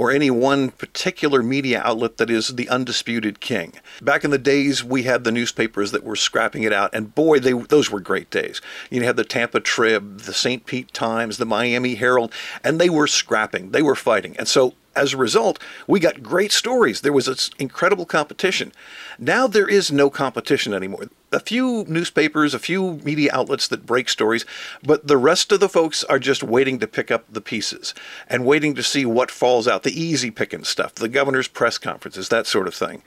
or 0.00 0.10
any 0.10 0.30
one 0.30 0.70
particular 0.70 1.42
media 1.42 1.82
outlet 1.84 2.16
that 2.16 2.30
is 2.30 2.48
the 2.56 2.70
undisputed 2.70 3.38
king. 3.38 3.74
Back 4.00 4.24
in 4.24 4.30
the 4.30 4.38
days, 4.38 4.82
we 4.82 5.02
had 5.02 5.24
the 5.24 5.30
newspapers 5.30 5.90
that 5.92 6.04
were 6.04 6.16
scrapping 6.16 6.62
it 6.62 6.72
out, 6.72 6.88
and 6.94 7.14
boy, 7.14 7.38
they 7.38 7.52
those 7.52 7.90
were 7.90 8.00
great 8.00 8.30
days. 8.30 8.62
You 8.88 9.02
had 9.02 9.16
the 9.16 9.24
Tampa 9.24 9.60
Trib, 9.60 10.20
the 10.20 10.32
St. 10.32 10.64
Pete 10.64 10.94
Times, 10.94 11.36
the 11.36 11.44
Miami 11.44 11.96
Herald, 11.96 12.32
and 12.64 12.80
they 12.80 12.88
were 12.88 13.06
scrapping, 13.06 13.72
they 13.72 13.82
were 13.82 13.94
fighting. 13.94 14.34
And 14.38 14.48
so 14.48 14.72
as 14.96 15.12
a 15.12 15.16
result, 15.16 15.58
we 15.86 16.00
got 16.00 16.22
great 16.22 16.52
stories. 16.52 17.00
There 17.00 17.12
was 17.12 17.26
this 17.26 17.50
incredible 17.58 18.04
competition. 18.04 18.72
Now 19.18 19.46
there 19.46 19.68
is 19.68 19.92
no 19.92 20.10
competition 20.10 20.74
anymore. 20.74 21.08
A 21.32 21.40
few 21.40 21.84
newspapers, 21.86 22.54
a 22.54 22.58
few 22.58 22.94
media 23.04 23.30
outlets 23.32 23.68
that 23.68 23.86
break 23.86 24.08
stories, 24.08 24.44
but 24.82 25.06
the 25.06 25.16
rest 25.16 25.52
of 25.52 25.60
the 25.60 25.68
folks 25.68 26.02
are 26.04 26.18
just 26.18 26.42
waiting 26.42 26.80
to 26.80 26.88
pick 26.88 27.10
up 27.10 27.24
the 27.32 27.40
pieces 27.40 27.94
and 28.28 28.44
waiting 28.44 28.74
to 28.74 28.82
see 28.82 29.06
what 29.06 29.30
falls 29.30 29.68
out. 29.68 29.84
The 29.84 30.00
easy 30.00 30.30
picking 30.30 30.64
stuff, 30.64 30.96
the 30.96 31.08
governor's 31.08 31.48
press 31.48 31.78
conferences, 31.78 32.28
that 32.30 32.46
sort 32.46 32.66
of 32.66 32.74
thing. 32.74 33.02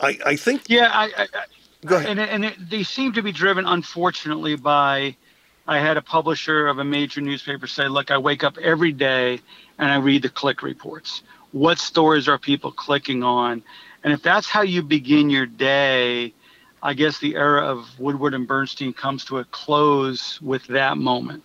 I, 0.00 0.18
I 0.24 0.36
think. 0.36 0.62
Yeah, 0.68 0.90
I, 0.92 1.10
I, 1.18 1.26
go 1.84 1.96
ahead. 1.96 2.10
And, 2.10 2.20
and 2.20 2.44
it, 2.46 2.70
they 2.70 2.82
seem 2.82 3.12
to 3.12 3.22
be 3.22 3.32
driven, 3.32 3.66
unfortunately, 3.66 4.56
by. 4.56 5.16
I 5.68 5.78
had 5.78 5.96
a 5.96 6.02
publisher 6.02 6.68
of 6.68 6.78
a 6.78 6.84
major 6.84 7.20
newspaper 7.20 7.66
say, 7.66 7.88
"Look, 7.88 8.10
I 8.10 8.18
wake 8.18 8.44
up 8.44 8.56
every 8.58 8.92
day 8.92 9.40
and 9.78 9.90
I 9.90 9.96
read 9.96 10.22
the 10.22 10.28
click 10.28 10.62
reports. 10.62 11.22
What 11.52 11.78
stories 11.78 12.28
are 12.28 12.38
people 12.38 12.70
clicking 12.70 13.22
on? 13.22 13.62
And 14.04 14.12
if 14.12 14.22
that's 14.22 14.48
how 14.48 14.62
you 14.62 14.82
begin 14.82 15.30
your 15.30 15.46
day, 15.46 16.32
I 16.82 16.94
guess 16.94 17.18
the 17.18 17.34
era 17.34 17.66
of 17.66 17.98
Woodward 17.98 18.34
and 18.34 18.46
Bernstein 18.46 18.92
comes 18.92 19.24
to 19.26 19.38
a 19.38 19.44
close 19.44 20.40
with 20.40 20.66
that 20.68 20.96
moment. 20.98 21.42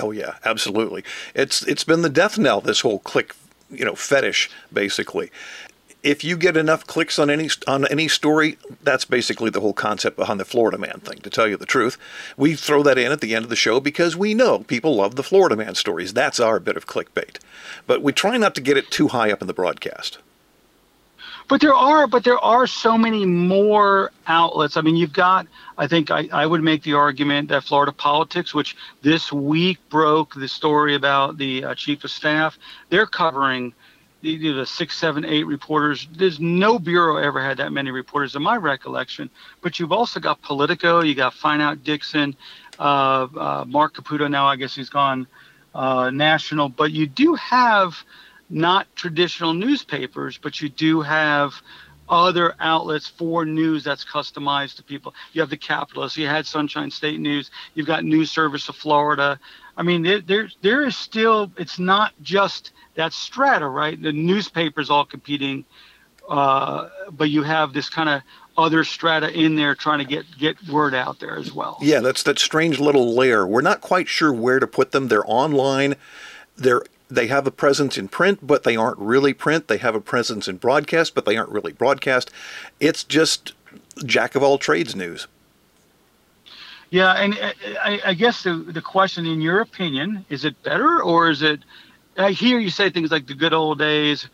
Oh 0.00 0.12
yeah, 0.12 0.36
absolutely. 0.44 1.04
It's 1.34 1.62
it's 1.62 1.84
been 1.84 2.02
the 2.02 2.08
death 2.08 2.38
knell. 2.38 2.60
This 2.60 2.80
whole 2.80 3.00
click, 3.00 3.34
you 3.70 3.84
know, 3.84 3.94
fetish 3.94 4.50
basically 4.72 5.30
if 6.04 6.22
you 6.22 6.36
get 6.36 6.56
enough 6.56 6.86
clicks 6.86 7.18
on 7.18 7.30
any 7.30 7.48
on 7.66 7.86
any 7.88 8.06
story, 8.06 8.58
that's 8.82 9.06
basically 9.06 9.50
the 9.50 9.60
whole 9.60 9.72
concept 9.72 10.16
behind 10.16 10.38
the 10.38 10.44
Florida 10.44 10.78
Man 10.78 11.00
thing. 11.00 11.18
To 11.20 11.30
tell 11.30 11.48
you 11.48 11.56
the 11.56 11.66
truth, 11.66 11.96
we 12.36 12.54
throw 12.54 12.82
that 12.82 12.98
in 12.98 13.10
at 13.10 13.22
the 13.22 13.34
end 13.34 13.44
of 13.44 13.48
the 13.48 13.56
show 13.56 13.80
because 13.80 14.14
we 14.14 14.34
know 14.34 14.60
people 14.60 14.94
love 14.94 15.16
the 15.16 15.22
Florida 15.22 15.56
Man 15.56 15.74
stories. 15.74 16.12
That's 16.12 16.38
our 16.38 16.60
bit 16.60 16.76
of 16.76 16.86
clickbait, 16.86 17.38
but 17.86 18.02
we 18.02 18.12
try 18.12 18.36
not 18.36 18.54
to 18.54 18.60
get 18.60 18.76
it 18.76 18.90
too 18.90 19.08
high 19.08 19.32
up 19.32 19.40
in 19.40 19.48
the 19.48 19.54
broadcast. 19.54 20.18
But 21.48 21.60
there 21.60 21.74
are, 21.74 22.06
but 22.06 22.24
there 22.24 22.38
are 22.38 22.66
so 22.66 22.96
many 22.96 23.26
more 23.26 24.12
outlets. 24.26 24.76
I 24.76 24.82
mean, 24.82 24.96
you've 24.96 25.12
got. 25.12 25.46
I 25.76 25.86
think 25.86 26.10
I, 26.10 26.28
I 26.32 26.46
would 26.46 26.62
make 26.62 26.82
the 26.82 26.94
argument 26.94 27.48
that 27.48 27.64
Florida 27.64 27.92
Politics, 27.92 28.54
which 28.54 28.76
this 29.02 29.32
week 29.32 29.78
broke 29.90 30.34
the 30.34 30.48
story 30.48 30.94
about 30.94 31.36
the 31.36 31.64
uh, 31.64 31.74
chief 31.74 32.04
of 32.04 32.10
staff, 32.10 32.58
they're 32.90 33.06
covering 33.06 33.74
you 34.24 34.54
the 34.54 34.66
six, 34.66 34.96
seven, 34.96 35.24
eight 35.24 35.44
reporters. 35.44 36.08
There's 36.12 36.40
no 36.40 36.78
bureau 36.78 37.16
ever 37.16 37.42
had 37.42 37.58
that 37.58 37.72
many 37.72 37.90
reporters 37.90 38.34
in 38.34 38.42
my 38.42 38.56
recollection. 38.56 39.30
But 39.60 39.78
you've 39.78 39.92
also 39.92 40.20
got 40.20 40.42
Politico, 40.42 41.02
you 41.02 41.14
got 41.14 41.34
Find 41.34 41.60
Out 41.60 41.84
Dixon, 41.84 42.36
uh, 42.78 42.82
uh, 42.82 43.64
Marc 43.66 43.94
Caputo. 43.94 44.30
Now 44.30 44.46
I 44.46 44.56
guess 44.56 44.74
he's 44.74 44.90
gone 44.90 45.26
uh, 45.74 46.10
national. 46.10 46.68
But 46.68 46.92
you 46.92 47.06
do 47.06 47.34
have 47.34 47.96
not 48.50 48.86
traditional 48.96 49.54
newspapers, 49.54 50.38
but 50.38 50.60
you 50.60 50.68
do 50.68 51.00
have 51.00 51.54
other 52.08 52.54
outlets 52.60 53.08
for 53.08 53.44
news 53.44 53.84
that's 53.84 54.04
customized 54.04 54.76
to 54.76 54.82
people. 54.82 55.14
You 55.32 55.40
have 55.40 55.50
the 55.50 55.56
Capitolist, 55.56 56.16
you 56.16 56.26
had 56.26 56.46
Sunshine 56.46 56.90
State 56.90 57.18
News, 57.18 57.50
you've 57.74 57.86
got 57.86 58.04
News 58.04 58.30
Service 58.30 58.68
of 58.68 58.76
Florida. 58.76 59.40
I 59.76 59.82
mean, 59.82 60.02
there, 60.02 60.20
there, 60.20 60.48
there 60.62 60.84
is 60.84 60.96
still, 60.96 61.50
it's 61.56 61.78
not 61.78 62.12
just 62.22 62.72
that 62.94 63.12
strata, 63.12 63.66
right? 63.66 64.00
The 64.00 64.12
newspapers 64.12 64.90
all 64.90 65.04
competing, 65.04 65.64
uh, 66.28 66.88
but 67.10 67.30
you 67.30 67.42
have 67.42 67.72
this 67.72 67.88
kind 67.88 68.08
of 68.08 68.22
other 68.56 68.84
strata 68.84 69.32
in 69.36 69.56
there 69.56 69.74
trying 69.74 69.98
to 69.98 70.04
get 70.04 70.24
get 70.38 70.56
word 70.68 70.94
out 70.94 71.18
there 71.18 71.36
as 71.36 71.52
well. 71.52 71.76
Yeah, 71.80 72.00
that's 72.00 72.22
that 72.22 72.38
strange 72.38 72.78
little 72.78 73.14
layer. 73.14 73.46
We're 73.46 73.62
not 73.62 73.80
quite 73.80 74.08
sure 74.08 74.32
where 74.32 74.60
to 74.60 74.66
put 74.66 74.92
them. 74.92 75.08
They're 75.08 75.28
online. 75.28 75.96
They're 76.56 76.82
they 77.10 77.26
have 77.26 77.46
a 77.46 77.50
presence 77.50 77.98
in 77.98 78.08
print, 78.08 78.46
but 78.46 78.62
they 78.62 78.76
aren't 78.76 78.98
really 78.98 79.34
print. 79.34 79.68
They 79.68 79.78
have 79.78 79.94
a 79.94 80.00
presence 80.00 80.48
in 80.48 80.56
broadcast, 80.56 81.14
but 81.14 81.24
they 81.24 81.36
aren't 81.36 81.50
really 81.50 81.72
broadcast. 81.72 82.30
It's 82.80 83.04
just 83.04 83.52
jack 84.04 84.34
of 84.34 84.42
all 84.42 84.58
trades 84.58 84.94
news. 84.94 85.26
Yeah, 86.94 87.12
and 87.12 87.34
uh, 87.38 87.52
I, 87.82 88.00
I 88.06 88.14
guess 88.14 88.44
the 88.44 88.54
the 88.54 88.82
question, 88.82 89.26
in 89.26 89.40
your 89.40 89.60
opinion, 89.60 90.26
is 90.28 90.44
it 90.44 90.62
better 90.62 91.02
or 91.02 91.30
is 91.30 91.42
it 91.42 91.60
I 92.16 92.30
hear 92.32 92.58
you 92.60 92.70
say 92.70 92.90
things 92.90 93.10
like 93.10 93.26
the 93.26 93.34
good 93.34 93.52
old 93.52 93.80
days. 93.80 94.28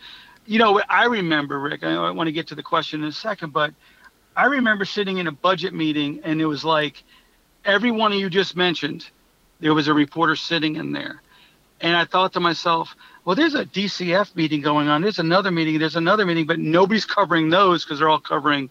You 0.47 0.59
know, 0.59 0.83
I 0.89 1.07
remember, 1.07 1.59
Rick, 1.59 1.85
I 1.85 2.11
want 2.11 2.29
to 2.29 2.33
get 2.33 2.49
to 2.49 2.57
the 2.57 2.63
question 2.63 3.03
in 3.03 3.09
a 3.09 3.13
second, 3.13 3.55
but 3.55 3.73
I 4.37 4.47
remember 4.47 4.85
sitting 4.85 5.19
in 5.19 5.27
a 5.27 5.33
budget 5.33 5.75
meeting 5.75 6.21
and 6.25 6.41
it 6.41 6.47
was 6.47 6.65
like 6.65 7.03
every 7.65 7.93
one 7.93 8.13
of 8.13 8.19
you 8.19 8.31
just 8.31 8.57
mentioned, 8.57 9.09
there 9.61 9.75
was 9.75 9.89
a 9.89 9.95
reporter 9.95 10.37
sitting 10.37 10.77
in 10.77 10.93
there. 10.93 11.23
And 11.81 11.97
I 11.97 12.05
thought 12.05 12.35
to 12.35 12.41
myself, 12.41 12.95
well, 13.25 13.37
there's 13.37 13.55
a 13.55 13.65
DCF 13.65 14.37
meeting 14.37 14.61
going 14.63 14.89
on. 14.89 15.03
There's 15.03 15.19
another 15.19 15.51
meeting. 15.51 15.79
There's 15.79 15.97
another 15.97 16.27
meeting, 16.27 16.47
but 16.47 16.59
nobody's 16.59 17.07
covering 17.07 17.51
those 17.51 17.85
because 17.85 18.01
they're 18.01 18.11
all 18.11 18.21
covering 18.21 18.71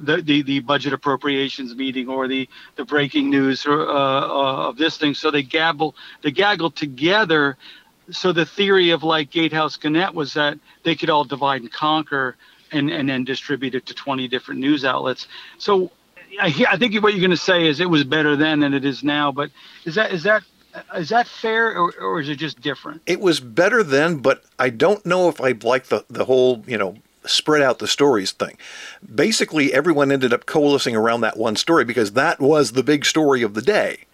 the, 0.00 0.22
the, 0.22 0.42
the 0.42 0.60
budget 0.60 0.92
appropriations 0.92 1.74
meeting 1.74 2.08
or 2.08 2.28
the, 2.28 2.48
the 2.76 2.84
breaking 2.84 3.30
news 3.30 3.66
or, 3.66 3.88
uh, 3.88 3.92
uh, 3.92 4.68
of 4.68 4.76
this 4.76 4.96
thing. 4.96 5.14
So 5.14 5.30
they 5.30 5.42
gabble, 5.42 5.94
they 6.22 6.30
gaggle 6.30 6.70
together. 6.70 7.56
So 8.10 8.32
the 8.32 8.46
theory 8.46 8.90
of 8.90 9.02
like 9.02 9.30
Gatehouse 9.30 9.76
Gannett 9.76 10.14
was 10.14 10.34
that 10.34 10.58
they 10.82 10.94
could 10.94 11.10
all 11.10 11.24
divide 11.24 11.62
and 11.62 11.72
conquer 11.72 12.36
and, 12.72 12.90
and 12.90 13.08
then 13.08 13.24
distribute 13.24 13.74
it 13.74 13.86
to 13.86 13.94
20 13.94 14.28
different 14.28 14.60
news 14.60 14.84
outlets. 14.84 15.26
So 15.58 15.90
I, 16.40 16.66
I 16.70 16.76
think 16.76 16.94
what 17.02 17.12
you're 17.12 17.20
going 17.20 17.30
to 17.30 17.36
say 17.36 17.66
is 17.66 17.80
it 17.80 17.90
was 17.90 18.04
better 18.04 18.36
then 18.36 18.60
than 18.60 18.74
it 18.74 18.84
is 18.84 19.02
now. 19.02 19.32
But 19.32 19.50
is 19.84 19.94
that 19.94 20.12
is 20.12 20.22
that 20.24 20.42
is 20.94 21.08
that 21.08 21.26
fair 21.26 21.76
or, 21.76 21.92
or 22.00 22.20
is 22.20 22.28
it 22.28 22.36
just 22.36 22.60
different? 22.60 23.02
It 23.06 23.20
was 23.20 23.40
better 23.40 23.82
then, 23.82 24.18
but 24.18 24.44
I 24.58 24.70
don't 24.70 25.04
know 25.06 25.28
if 25.28 25.40
I 25.40 25.54
like 25.62 25.86
the 25.86 26.04
the 26.08 26.24
whole 26.24 26.64
you 26.66 26.76
know 26.76 26.96
spread 27.28 27.62
out 27.62 27.78
the 27.78 27.88
stories 27.88 28.32
thing. 28.32 28.56
Basically, 29.14 29.72
everyone 29.72 30.10
ended 30.10 30.32
up 30.32 30.46
coalescing 30.46 30.96
around 30.96 31.20
that 31.20 31.36
one 31.36 31.56
story 31.56 31.84
because 31.84 32.12
that 32.12 32.40
was 32.40 32.72
the 32.72 32.82
big 32.82 33.04
story 33.04 33.42
of 33.42 33.54
the 33.54 33.62
day. 33.62 34.04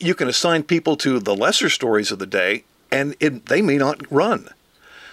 You 0.00 0.14
can 0.14 0.28
assign 0.28 0.64
people 0.64 0.96
to 0.98 1.18
the 1.18 1.36
lesser 1.36 1.68
stories 1.68 2.10
of 2.10 2.18
the 2.18 2.26
day, 2.26 2.64
and 2.90 3.14
it, 3.20 3.46
they 3.46 3.62
may 3.62 3.76
not 3.76 4.00
run. 4.10 4.50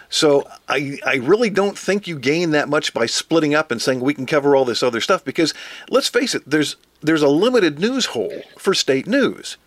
So 0.09 0.47
I, 0.69 0.99
I 1.03 1.15
really 1.15 1.49
don't 1.49 1.77
think 1.77 2.07
you 2.07 2.19
gain 2.19 2.51
that 2.51 2.69
much 2.69 2.93
by 2.93 3.07
splitting 3.07 3.55
up 3.55 3.71
and 3.71 3.81
saying 3.81 3.99
we 3.99 4.13
can 4.13 4.27
cover 4.27 4.55
all 4.55 4.63
this 4.63 4.83
other 4.83 5.01
stuff 5.01 5.25
because 5.25 5.55
let's 5.89 6.07
face 6.07 6.35
it, 6.35 6.43
there's 6.45 6.75
there's 7.01 7.23
a 7.23 7.27
limited 7.27 7.79
news 7.79 8.05
hole 8.07 8.43
for 8.59 8.75
state 8.75 9.07
news. 9.07 9.57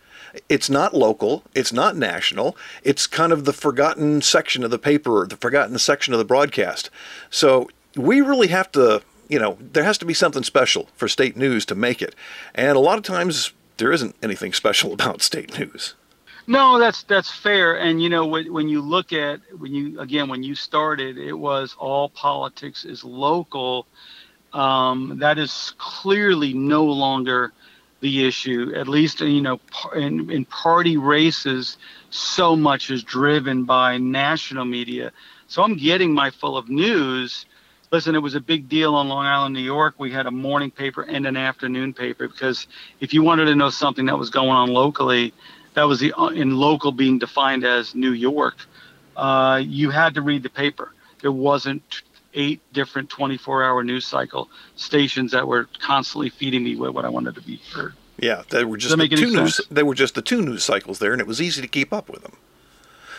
It's 0.48 0.70
not 0.70 0.94
local, 0.94 1.42
it's 1.54 1.72
not 1.72 1.96
national, 1.96 2.56
it's 2.82 3.06
kind 3.06 3.32
of 3.32 3.44
the 3.44 3.52
forgotten 3.52 4.22
section 4.22 4.64
of 4.64 4.70
the 4.70 4.78
paper 4.78 5.22
or 5.22 5.26
the 5.26 5.36
forgotten 5.36 5.78
section 5.78 6.12
of 6.12 6.18
the 6.18 6.24
broadcast. 6.24 6.90
So 7.30 7.68
we 7.96 8.20
really 8.20 8.48
have 8.48 8.70
to, 8.72 9.02
you 9.28 9.38
know, 9.38 9.56
there 9.60 9.84
has 9.84 9.98
to 9.98 10.04
be 10.04 10.14
something 10.14 10.42
special 10.42 10.88
for 10.94 11.08
state 11.08 11.36
news 11.36 11.64
to 11.66 11.74
make 11.74 12.02
it. 12.02 12.14
And 12.54 12.76
a 12.76 12.80
lot 12.80 12.98
of 12.98 13.04
times 13.04 13.52
there 13.78 13.92
isn't 13.92 14.14
anything 14.22 14.52
special 14.52 14.92
about 14.94 15.22
state 15.22 15.58
news. 15.58 15.94
No, 16.48 16.78
that's 16.78 17.02
that's 17.02 17.30
fair. 17.30 17.76
And 17.76 18.00
you 18.00 18.08
know, 18.08 18.24
when, 18.24 18.52
when 18.52 18.68
you 18.68 18.80
look 18.80 19.12
at 19.12 19.40
when 19.58 19.74
you 19.74 19.98
again 20.00 20.28
when 20.28 20.44
you 20.44 20.54
started, 20.54 21.18
it 21.18 21.32
was 21.32 21.74
all 21.76 22.08
politics 22.10 22.84
is 22.84 23.02
local. 23.02 23.86
Um, 24.52 25.18
that 25.18 25.38
is 25.38 25.74
clearly 25.76 26.54
no 26.54 26.84
longer 26.84 27.52
the 28.06 28.26
issue. 28.26 28.72
At 28.76 28.86
least 28.88 29.20
you 29.20 29.42
know, 29.42 29.58
in 29.94 30.30
in 30.30 30.44
party 30.44 30.96
races, 30.96 31.76
so 32.10 32.54
much 32.56 32.90
is 32.90 33.02
driven 33.02 33.64
by 33.64 33.98
national 33.98 34.64
media. 34.64 35.12
So 35.48 35.62
I'm 35.62 35.76
getting 35.76 36.12
my 36.12 36.30
full 36.30 36.56
of 36.56 36.68
news. 36.68 37.46
Listen, 37.92 38.14
it 38.14 38.22
was 38.22 38.34
a 38.34 38.40
big 38.40 38.68
deal 38.68 38.94
on 38.94 39.08
Long 39.08 39.26
Island, 39.26 39.54
New 39.54 39.60
York. 39.76 39.94
We 39.98 40.10
had 40.10 40.26
a 40.26 40.30
morning 40.30 40.70
paper 40.70 41.02
and 41.02 41.26
an 41.26 41.36
afternoon 41.36 41.94
paper 41.94 42.28
because 42.28 42.66
if 43.00 43.14
you 43.14 43.22
wanted 43.22 43.46
to 43.46 43.54
know 43.54 43.70
something 43.70 44.06
that 44.06 44.18
was 44.18 44.30
going 44.30 44.50
on 44.50 44.68
locally, 44.70 45.32
that 45.74 45.84
was 45.84 45.98
the 46.00 46.12
uh, 46.12 46.28
in 46.28 46.56
local 46.56 46.92
being 46.92 47.18
defined 47.18 47.64
as 47.64 47.94
New 47.94 48.12
York, 48.12 48.56
uh, 49.16 49.60
you 49.64 49.90
had 49.90 50.14
to 50.14 50.22
read 50.22 50.42
the 50.42 50.50
paper. 50.50 50.92
There 51.22 51.32
wasn't 51.32 52.02
eight 52.36 52.60
different 52.72 53.10
24-hour 53.10 53.82
news 53.82 54.06
cycle 54.06 54.48
stations 54.76 55.32
that 55.32 55.48
were 55.48 55.68
constantly 55.80 56.30
feeding 56.30 56.62
me 56.62 56.76
with 56.76 56.90
what 56.90 57.04
I 57.04 57.08
wanted 57.08 57.34
to 57.34 57.40
be 57.40 57.56
heard. 57.74 57.94
Yeah, 58.18 58.42
they 58.50 58.64
were 58.64 58.76
just 58.76 58.96
the 58.96 59.08
two 59.08 59.32
news. 59.32 59.60
They 59.70 59.82
were 59.82 59.94
just 59.94 60.14
the 60.14 60.22
two 60.22 60.40
news 60.40 60.64
cycles 60.64 60.98
there, 61.00 61.12
and 61.12 61.20
it 61.20 61.26
was 61.26 61.40
easy 61.40 61.60
to 61.60 61.68
keep 61.68 61.92
up 61.92 62.08
with 62.08 62.22
them. 62.22 62.36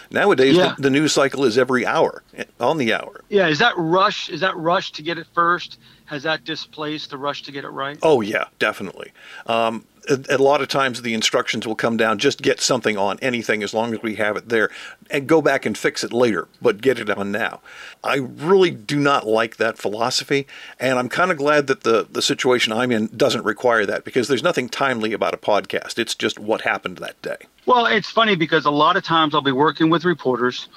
Nowadays, 0.09 0.55
yeah. 0.55 0.73
the, 0.75 0.83
the, 0.83 0.89
news 0.89 1.13
cycle 1.13 1.43
is 1.43 1.57
every 1.57 1.85
hour, 1.85 2.23
on 2.59 2.77
the 2.77 2.93
hour. 2.93 3.21
Yeah, 3.29 3.47
is 3.47 3.59
that 3.59 3.73
rush? 3.77 4.29
Is 4.29 4.39
that 4.39 4.55
rush 4.55 4.93
to 4.93 5.03
get 5.03 5.17
it 5.17 5.27
first? 5.33 5.79
Has 6.05 6.23
that 6.23 6.45
displaced 6.45 7.09
the 7.09 7.17
rush 7.17 7.43
to 7.43 7.51
get 7.51 7.65
it 7.65 7.69
right? 7.69 7.97
Oh 8.01 8.21
yeah, 8.21 8.45
definitely. 8.57 9.11
Um, 9.47 9.85
a, 10.09 10.37
lot 10.37 10.61
of 10.61 10.67
times 10.67 11.01
the 11.01 11.13
instructions 11.13 11.67
will 11.67 11.75
come 11.75 11.97
down 11.97 12.17
just 12.17 12.41
get 12.41 12.59
something 12.59 12.97
on 12.97 13.17
anything 13.21 13.63
as 13.63 13.73
long 13.73 13.93
as 13.93 14.01
we 14.01 14.15
have 14.15 14.35
it 14.37 14.49
there 14.49 14.69
and 15.09 15.27
go 15.27 15.41
back 15.41 15.65
and 15.65 15.77
fix 15.77 16.03
it 16.03 16.13
later 16.13 16.47
but 16.61 16.81
get 16.81 16.99
it 16.99 17.09
on 17.09 17.31
now 17.31 17.59
i 18.03 18.15
really 18.15 18.71
do 18.71 18.99
not 18.99 19.27
like 19.27 19.57
that 19.57 19.77
philosophy 19.77 20.47
and 20.79 20.97
i'm 20.99 21.09
kind 21.09 21.31
of 21.31 21.37
glad 21.37 21.67
that 21.67 21.83
the, 21.83 22.07
the 22.09 22.21
situation 22.21 22.71
i'm 22.71 22.91
in 22.91 23.07
doesn't 23.15 23.43
require 23.43 23.85
that 23.85 24.03
because 24.03 24.27
there's 24.27 24.43
nothing 24.43 24.69
timely 24.69 25.13
about 25.13 25.33
a 25.33 25.37
podcast 25.37 25.97
it's 25.97 26.15
just 26.15 26.39
what 26.39 26.61
happened 26.61 26.97
that 26.97 27.21
day 27.21 27.37
well 27.65 27.85
it's 27.85 28.09
funny 28.09 28.35
because 28.35 28.65
a 28.65 28.71
lot 28.71 28.95
of 28.95 29.03
times 29.03 29.33
i'll 29.33 29.41
be 29.41 29.51
working 29.51 29.89
with 29.89 30.05
reporters 30.05 30.67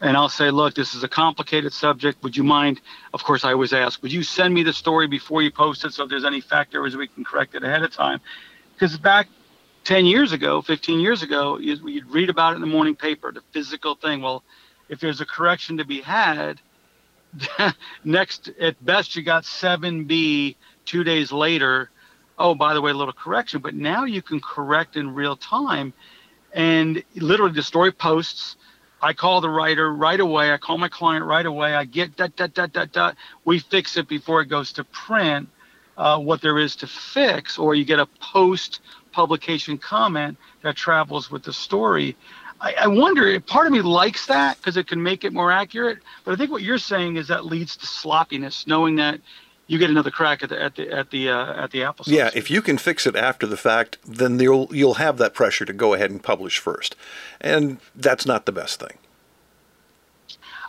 and 0.00 0.16
I'll 0.16 0.28
say, 0.28 0.50
look, 0.50 0.74
this 0.74 0.94
is 0.94 1.02
a 1.02 1.08
complicated 1.08 1.72
subject. 1.72 2.22
Would 2.22 2.36
you 2.36 2.44
mind? 2.44 2.80
Of 3.14 3.24
course, 3.24 3.44
I 3.44 3.52
always 3.52 3.72
ask, 3.72 4.02
would 4.02 4.12
you 4.12 4.22
send 4.22 4.52
me 4.52 4.62
the 4.62 4.72
story 4.72 5.06
before 5.06 5.40
you 5.40 5.50
post 5.50 5.84
it 5.84 5.94
so 5.94 6.04
if 6.04 6.10
there's 6.10 6.24
any 6.24 6.40
fact 6.40 6.74
errors, 6.74 6.96
we 6.96 7.08
can 7.08 7.24
correct 7.24 7.54
it 7.54 7.64
ahead 7.64 7.82
of 7.82 7.92
time? 7.92 8.20
Because 8.76 8.98
back 8.98 9.28
10 9.84 10.04
years 10.04 10.32
ago, 10.32 10.60
15 10.60 11.00
years 11.00 11.22
ago, 11.22 11.58
you'd 11.58 12.10
read 12.10 12.28
about 12.28 12.52
it 12.52 12.56
in 12.56 12.60
the 12.60 12.66
morning 12.66 12.94
paper, 12.94 13.32
the 13.32 13.40
physical 13.52 13.94
thing. 13.94 14.20
Well, 14.20 14.42
if 14.90 15.00
there's 15.00 15.22
a 15.22 15.24
correction 15.24 15.78
to 15.78 15.86
be 15.86 16.02
had, 16.02 16.60
next, 18.04 18.50
at 18.60 18.84
best, 18.84 19.16
you 19.16 19.22
got 19.22 19.44
7B 19.44 20.56
two 20.84 21.04
days 21.04 21.32
later. 21.32 21.88
Oh, 22.38 22.54
by 22.54 22.74
the 22.74 22.82
way, 22.82 22.90
a 22.90 22.94
little 22.94 23.14
correction. 23.14 23.62
But 23.62 23.74
now 23.74 24.04
you 24.04 24.20
can 24.20 24.40
correct 24.40 24.96
in 24.96 25.14
real 25.14 25.36
time. 25.36 25.94
And 26.52 27.02
literally, 27.14 27.54
the 27.54 27.62
story 27.62 27.92
posts. 27.92 28.56
I 29.00 29.14
call 29.14 29.40
the 29.40 29.48
writer 29.48 29.90
right 29.90 30.20
away. 30.20 30.52
I 30.52 30.58
call 30.58 30.76
my 30.76 30.88
client 30.88 31.24
right 31.24 31.46
away. 31.46 31.74
I 31.74 31.84
get 31.84 32.18
that, 32.18 32.36
that, 32.36 32.54
that, 32.56 32.74
that, 32.74 32.92
that. 32.92 33.16
We 33.44 33.58
fix 33.58 33.96
it 33.96 34.06
before 34.06 34.42
it 34.42 34.46
goes 34.46 34.72
to 34.72 34.84
print 34.84 35.48
uh, 35.96 36.18
what 36.18 36.40
there 36.40 36.58
is 36.58 36.76
to 36.76 36.86
fix, 36.86 37.58
or 37.58 37.74
you 37.74 37.84
get 37.84 37.98
a 37.98 38.06
post 38.20 38.80
publication 39.12 39.78
comment 39.78 40.36
that 40.62 40.76
travels 40.76 41.30
with 41.30 41.42
the 41.42 41.52
story. 41.52 42.16
I, 42.60 42.74
I 42.80 42.86
wonder, 42.86 43.38
part 43.40 43.66
of 43.66 43.72
me 43.72 43.82
likes 43.82 44.26
that 44.26 44.58
because 44.58 44.76
it 44.76 44.86
can 44.86 45.02
make 45.02 45.24
it 45.24 45.32
more 45.32 45.52
accurate. 45.52 45.98
But 46.24 46.32
I 46.32 46.36
think 46.36 46.50
what 46.50 46.62
you're 46.62 46.78
saying 46.78 47.16
is 47.16 47.28
that 47.28 47.44
leads 47.44 47.76
to 47.78 47.86
sloppiness, 47.86 48.66
knowing 48.66 48.96
that 48.96 49.20
you 49.66 49.78
get 49.78 49.90
another 49.90 50.10
crack 50.10 50.42
at 50.42 50.50
the 50.50 50.62
at 50.62 50.76
the 50.76 50.90
at 50.90 51.10
the 51.10 51.30
uh, 51.30 51.64
at 51.64 51.70
the 51.70 51.82
apple. 51.82 52.04
Yeah, 52.08 52.30
if 52.34 52.50
you 52.50 52.62
can 52.62 52.78
fix 52.78 53.06
it 53.06 53.16
after 53.16 53.46
the 53.46 53.56
fact, 53.56 53.98
then 54.06 54.38
you'll 54.38 54.68
you'll 54.70 54.94
have 54.94 55.18
that 55.18 55.34
pressure 55.34 55.64
to 55.64 55.72
go 55.72 55.94
ahead 55.94 56.10
and 56.10 56.22
publish 56.22 56.58
first, 56.58 56.94
and 57.40 57.78
that's 57.94 58.26
not 58.26 58.46
the 58.46 58.52
best 58.52 58.80
thing. 58.80 58.98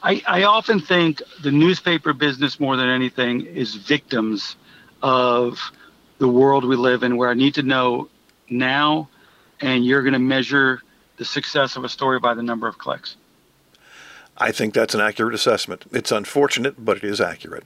I, 0.04 0.22
I 0.28 0.44
often 0.44 0.80
think 0.80 1.22
the 1.42 1.52
newspaper 1.52 2.14
business 2.14 2.60
more 2.60 2.78
than 2.78 2.88
anything 2.88 3.42
is 3.42 3.76
victims 3.76 4.56
of 5.02 5.60
the 6.18 6.28
world 6.28 6.66
we 6.66 6.76
live 6.76 7.04
in 7.04 7.18
where 7.18 7.30
I 7.30 7.34
need 7.34 7.56
to 7.56 7.64
know 7.64 8.10
now 8.50 9.10
and 9.62 9.86
you're 9.86 10.02
going 10.02 10.14
to 10.14 10.20
measure 10.20 10.82
the 11.18 11.26
success 11.26 11.76
of 11.76 11.84
a 11.84 11.90
story 11.90 12.20
by 12.20 12.34
the 12.34 12.44
number 12.44 12.68
of 12.68 12.78
clicks. 12.78 13.16
I 14.38 14.52
think 14.52 14.74
that's 14.74 14.94
an 14.94 15.02
accurate 15.02 15.34
assessment. 15.34 15.86
It's 15.92 16.12
unfortunate, 16.12 16.84
but 16.84 16.98
it 16.98 17.04
is 17.04 17.20
accurate. 17.20 17.64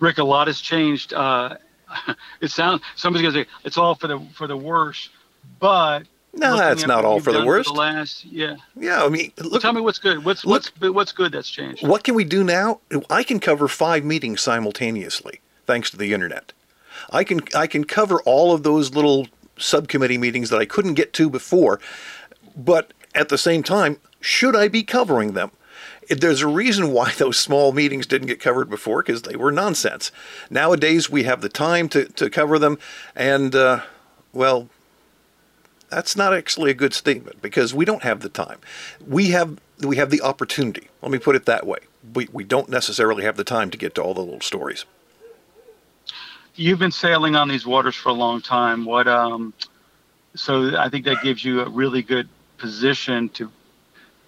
Rick, 0.00 0.18
a 0.18 0.24
lot 0.24 0.46
has 0.46 0.60
changed. 0.60 1.12
Uh, 1.12 1.56
it 2.40 2.50
sounds 2.50 2.82
somebody's 2.96 3.22
going 3.22 3.34
to 3.34 3.50
say 3.50 3.56
it's 3.64 3.76
all 3.76 3.94
for 3.94 4.06
the 4.06 4.18
for 4.34 4.46
the 4.46 4.56
worse, 4.56 5.10
but 5.60 6.04
no, 6.32 6.56
that's 6.56 6.86
not 6.86 7.04
all 7.04 7.20
for 7.20 7.32
the 7.32 7.44
worst. 7.44 7.68
For 7.68 7.74
the 7.74 7.80
last, 7.80 8.24
yeah. 8.24 8.56
Yeah, 8.76 9.04
I 9.04 9.08
mean, 9.08 9.32
look, 9.38 9.62
tell 9.62 9.72
me 9.72 9.82
what's 9.82 9.98
good. 9.98 10.24
What's 10.24 10.44
look, 10.44 10.64
what's 10.78 10.94
what's 10.94 11.12
good 11.12 11.32
that's 11.32 11.50
changed? 11.50 11.86
What 11.86 12.02
can 12.02 12.14
we 12.14 12.24
do 12.24 12.42
now? 12.42 12.80
I 13.10 13.22
can 13.22 13.40
cover 13.40 13.68
five 13.68 14.04
meetings 14.04 14.40
simultaneously 14.40 15.40
thanks 15.66 15.90
to 15.90 15.96
the 15.96 16.12
internet. 16.12 16.52
I 17.10 17.24
can 17.24 17.40
I 17.54 17.66
can 17.66 17.84
cover 17.84 18.20
all 18.22 18.52
of 18.52 18.62
those 18.62 18.94
little 18.94 19.26
subcommittee 19.58 20.18
meetings 20.18 20.50
that 20.50 20.60
I 20.60 20.64
couldn't 20.64 20.94
get 20.94 21.12
to 21.14 21.30
before, 21.30 21.80
but 22.56 22.92
at 23.14 23.28
the 23.28 23.38
same 23.38 23.62
time, 23.62 23.98
should 24.20 24.56
I 24.56 24.68
be 24.68 24.82
covering 24.82 25.32
them? 25.32 25.50
There's 26.08 26.42
a 26.42 26.48
reason 26.48 26.90
why 26.92 27.12
those 27.18 27.38
small 27.38 27.72
meetings 27.72 28.06
didn't 28.06 28.28
get 28.28 28.40
covered 28.40 28.68
before 28.68 29.02
because 29.02 29.22
they 29.22 29.36
were 29.36 29.52
nonsense. 29.52 30.10
Nowadays, 30.50 31.10
we 31.10 31.24
have 31.24 31.40
the 31.40 31.48
time 31.48 31.88
to, 31.90 32.06
to 32.06 32.30
cover 32.30 32.58
them, 32.58 32.78
and 33.14 33.54
uh, 33.54 33.82
well, 34.32 34.68
that's 35.88 36.16
not 36.16 36.34
actually 36.34 36.70
a 36.70 36.74
good 36.74 36.94
statement 36.94 37.40
because 37.40 37.72
we 37.72 37.84
don't 37.84 38.02
have 38.02 38.20
the 38.20 38.28
time. 38.28 38.58
We 39.06 39.30
have 39.30 39.58
we 39.80 39.96
have 39.96 40.10
the 40.10 40.22
opportunity. 40.22 40.88
Let 41.02 41.10
me 41.10 41.18
put 41.18 41.36
it 41.36 41.46
that 41.46 41.66
way. 41.66 41.78
We, 42.14 42.28
we 42.32 42.44
don't 42.44 42.68
necessarily 42.68 43.24
have 43.24 43.36
the 43.36 43.44
time 43.44 43.70
to 43.70 43.78
get 43.78 43.94
to 43.96 44.02
all 44.02 44.14
the 44.14 44.20
little 44.20 44.40
stories 44.40 44.84
you've 46.54 46.78
been 46.78 46.92
sailing 46.92 47.36
on 47.36 47.48
these 47.48 47.66
waters 47.66 47.94
for 47.94 48.08
a 48.08 48.14
long 48.14 48.40
time. 48.40 48.84
What 48.84 49.08
um, 49.08 49.52
so 50.34 50.76
I 50.78 50.88
think 50.88 51.04
that 51.06 51.22
gives 51.22 51.44
you 51.44 51.60
a 51.60 51.68
really 51.68 52.02
good 52.02 52.28
position 52.58 53.28
to 53.30 53.50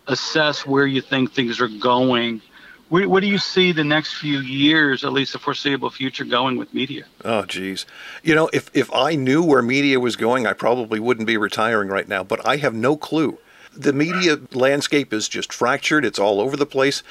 assess 0.06 0.64
where 0.64 0.86
you 0.86 1.00
think 1.00 1.32
things 1.32 1.60
are 1.60 1.68
going 1.68 2.40
where 2.88 3.20
do 3.20 3.26
you 3.26 3.38
see 3.38 3.72
the 3.72 3.82
next 3.82 4.14
few 4.14 4.38
years, 4.38 5.02
at 5.02 5.12
least 5.12 5.32
the 5.32 5.40
foreseeable 5.40 5.90
future, 5.90 6.24
going 6.24 6.56
with 6.56 6.72
media? 6.72 7.04
Oh, 7.24 7.44
geez. 7.44 7.84
You 8.22 8.34
know, 8.34 8.48
if, 8.52 8.70
if 8.74 8.92
I 8.94 9.16
knew 9.16 9.42
where 9.42 9.60
media 9.60 9.98
was 9.98 10.14
going, 10.14 10.46
I 10.46 10.52
probably 10.52 11.00
wouldn't 11.00 11.26
be 11.26 11.36
retiring 11.36 11.88
right 11.88 12.06
now, 12.06 12.22
but 12.22 12.46
I 12.46 12.58
have 12.58 12.74
no 12.74 12.96
clue. 12.96 13.38
The 13.72 13.92
media 13.92 14.38
landscape 14.52 15.12
is 15.12 15.28
just 15.28 15.52
fractured, 15.52 16.04
it's 16.04 16.18
all 16.18 16.40
over 16.40 16.56
the 16.56 16.66
place. 16.66 17.02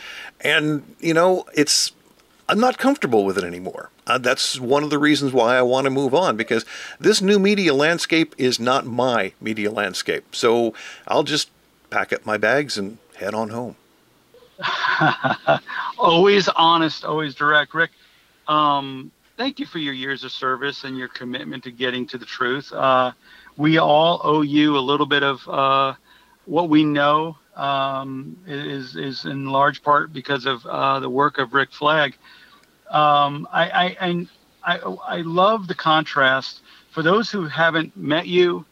And, 0.41 0.95
you 0.99 1.13
know, 1.13 1.45
it's. 1.54 1.91
I'm 2.47 2.60
not 2.60 2.78
comfortable 2.78 3.25
with 3.25 3.39
it 3.39 3.43
anymore. 3.43 3.89
Uh, 4.08 4.18
that's 4.20 4.60
one 4.60 4.84
of 4.84 4.89
the 4.89 5.00
reasons 5.00 5.34
why 5.34 5.58
I 5.58 5.63
want 5.63 5.86
to 5.86 5.89
move 5.89 6.13
on 6.13 6.38
because 6.38 6.63
this 7.00 7.22
new 7.22 7.39
media 7.39 7.74
landscape 7.74 8.36
is 8.38 8.60
not 8.60 8.86
my 8.86 9.34
media 9.41 9.72
landscape. 9.72 10.36
So 10.36 10.74
I'll 11.08 11.24
just 11.24 11.50
pack 11.89 12.13
up 12.13 12.26
my 12.26 12.38
bags 12.38 12.78
and 12.78 13.00
head 13.15 13.34
on 13.34 13.50
home. 13.50 13.76
always 15.98 16.48
honest, 16.50 17.04
always 17.04 17.36
direct. 17.36 17.74
Rick, 17.74 17.91
um, 18.48 19.12
thank 19.38 19.60
you 19.60 19.65
for 19.65 19.80
your 19.80 19.94
years 19.94 20.24
of 20.24 20.32
service 20.32 20.84
and 20.84 20.98
your 20.98 21.08
commitment 21.08 21.63
to 21.63 21.72
getting 21.72 22.06
to 22.08 22.18
the 22.18 22.26
truth. 22.26 22.72
Uh, 22.72 23.12
we 23.58 23.78
all 23.78 24.22
owe 24.24 24.41
you 24.41 24.78
a 24.78 24.80
little 24.80 25.06
bit 25.06 25.24
of 25.24 25.48
uh, 25.48 25.94
what 26.46 26.70
we 26.70 26.84
know 26.84 27.38
um, 27.56 28.38
is 28.46 28.96
is 28.96 29.26
in 29.26 29.46
large 29.46 29.82
part 29.82 30.13
because 30.13 30.46
of 30.46 30.65
uh, 30.65 31.00
the 31.00 31.10
work 31.10 31.38
of 31.38 31.54
Rick 31.54 31.72
Flagg. 31.72 32.15
Um, 32.89 33.48
I, 33.52 33.98
I, 34.00 34.28
I, 34.63 34.78
I 35.08 35.17
love 35.21 35.67
the 35.67 35.76
contrast. 35.76 36.62
For 36.91 37.02
those 37.04 37.32
who 37.32 37.45
haven't 37.48 37.95
met 37.98 38.28
you, 38.28 38.65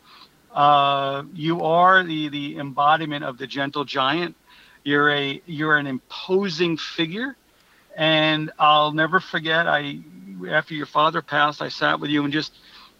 uh, 0.53 1.23
you 1.33 1.61
are 1.63 2.03
the, 2.03 2.29
the 2.29 2.57
embodiment 2.57 3.25
of 3.25 3.37
the 3.37 3.47
gentle 3.47 3.85
giant 3.85 4.35
you're 4.83 5.09
a 5.11 5.41
you're 5.45 5.77
an 5.77 5.87
imposing 5.87 6.77
figure, 6.77 7.35
and 7.95 8.51
I'll 8.59 8.91
never 8.91 9.19
forget. 9.19 9.67
I 9.67 9.99
after 10.49 10.73
your 10.73 10.85
father 10.85 11.21
passed, 11.21 11.61
I 11.61 11.69
sat 11.69 11.99
with 11.99 12.09
you 12.09 12.23
and 12.23 12.33
just 12.33 12.53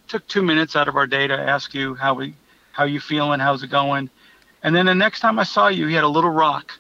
took 0.08 0.26
two 0.28 0.42
minutes 0.42 0.76
out 0.76 0.88
of 0.88 0.96
our 0.96 1.08
day 1.08 1.28
to 1.28 1.38
ask 1.38 1.74
you 1.74 1.96
how 1.96 2.14
we 2.14 2.36
how 2.72 2.86
you 2.86 3.00
feeling, 3.00 3.40
how's 3.40 3.64
it 3.64 3.70
going, 3.70 4.10
and 4.64 4.76
then 4.76 4.86
the 4.86 4.96
next 4.96 5.20
time 5.20 5.40
I 5.40 5.44
saw 5.44 5.68
you, 5.68 5.88
he 5.88 5.96
had 5.96 6.04
a 6.04 6.10
little 6.10 6.30
rock 6.30 6.72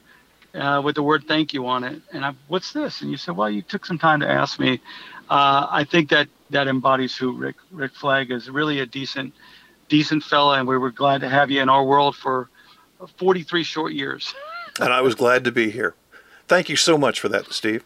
uh, 0.53 0.81
with 0.83 0.95
the 0.95 1.03
word 1.03 1.25
"thank 1.27 1.53
you" 1.53 1.67
on 1.67 1.83
it, 1.83 2.01
and 2.11 2.25
I, 2.25 2.33
what's 2.47 2.73
this? 2.73 3.01
And 3.01 3.11
you 3.11 3.17
said, 3.17 3.35
well, 3.35 3.49
you 3.49 3.61
took 3.61 3.85
some 3.85 3.97
time 3.97 4.19
to 4.19 4.29
ask 4.29 4.59
me. 4.59 4.79
Uh, 5.29 5.67
I 5.69 5.83
think 5.83 6.09
that 6.09 6.27
that 6.49 6.67
embodies 6.67 7.15
who 7.15 7.33
Rick 7.33 7.55
Rick 7.71 7.93
Flagg 7.93 8.31
is. 8.31 8.49
Really 8.49 8.79
a 8.79 8.85
decent 8.85 9.33
decent 9.89 10.23
fella, 10.23 10.59
and 10.59 10.67
we 10.67 10.77
were 10.77 10.91
glad 10.91 11.21
to 11.21 11.29
have 11.29 11.51
you 11.51 11.61
in 11.61 11.69
our 11.69 11.83
world 11.83 12.15
for 12.15 12.49
43 13.17 13.63
short 13.63 13.93
years. 13.93 14.33
and 14.79 14.93
I 14.93 15.01
was 15.01 15.15
glad 15.15 15.43
to 15.43 15.51
be 15.51 15.69
here. 15.69 15.95
Thank 16.47 16.69
you 16.69 16.75
so 16.75 16.97
much 16.97 17.19
for 17.19 17.29
that, 17.29 17.51
Steve. 17.53 17.83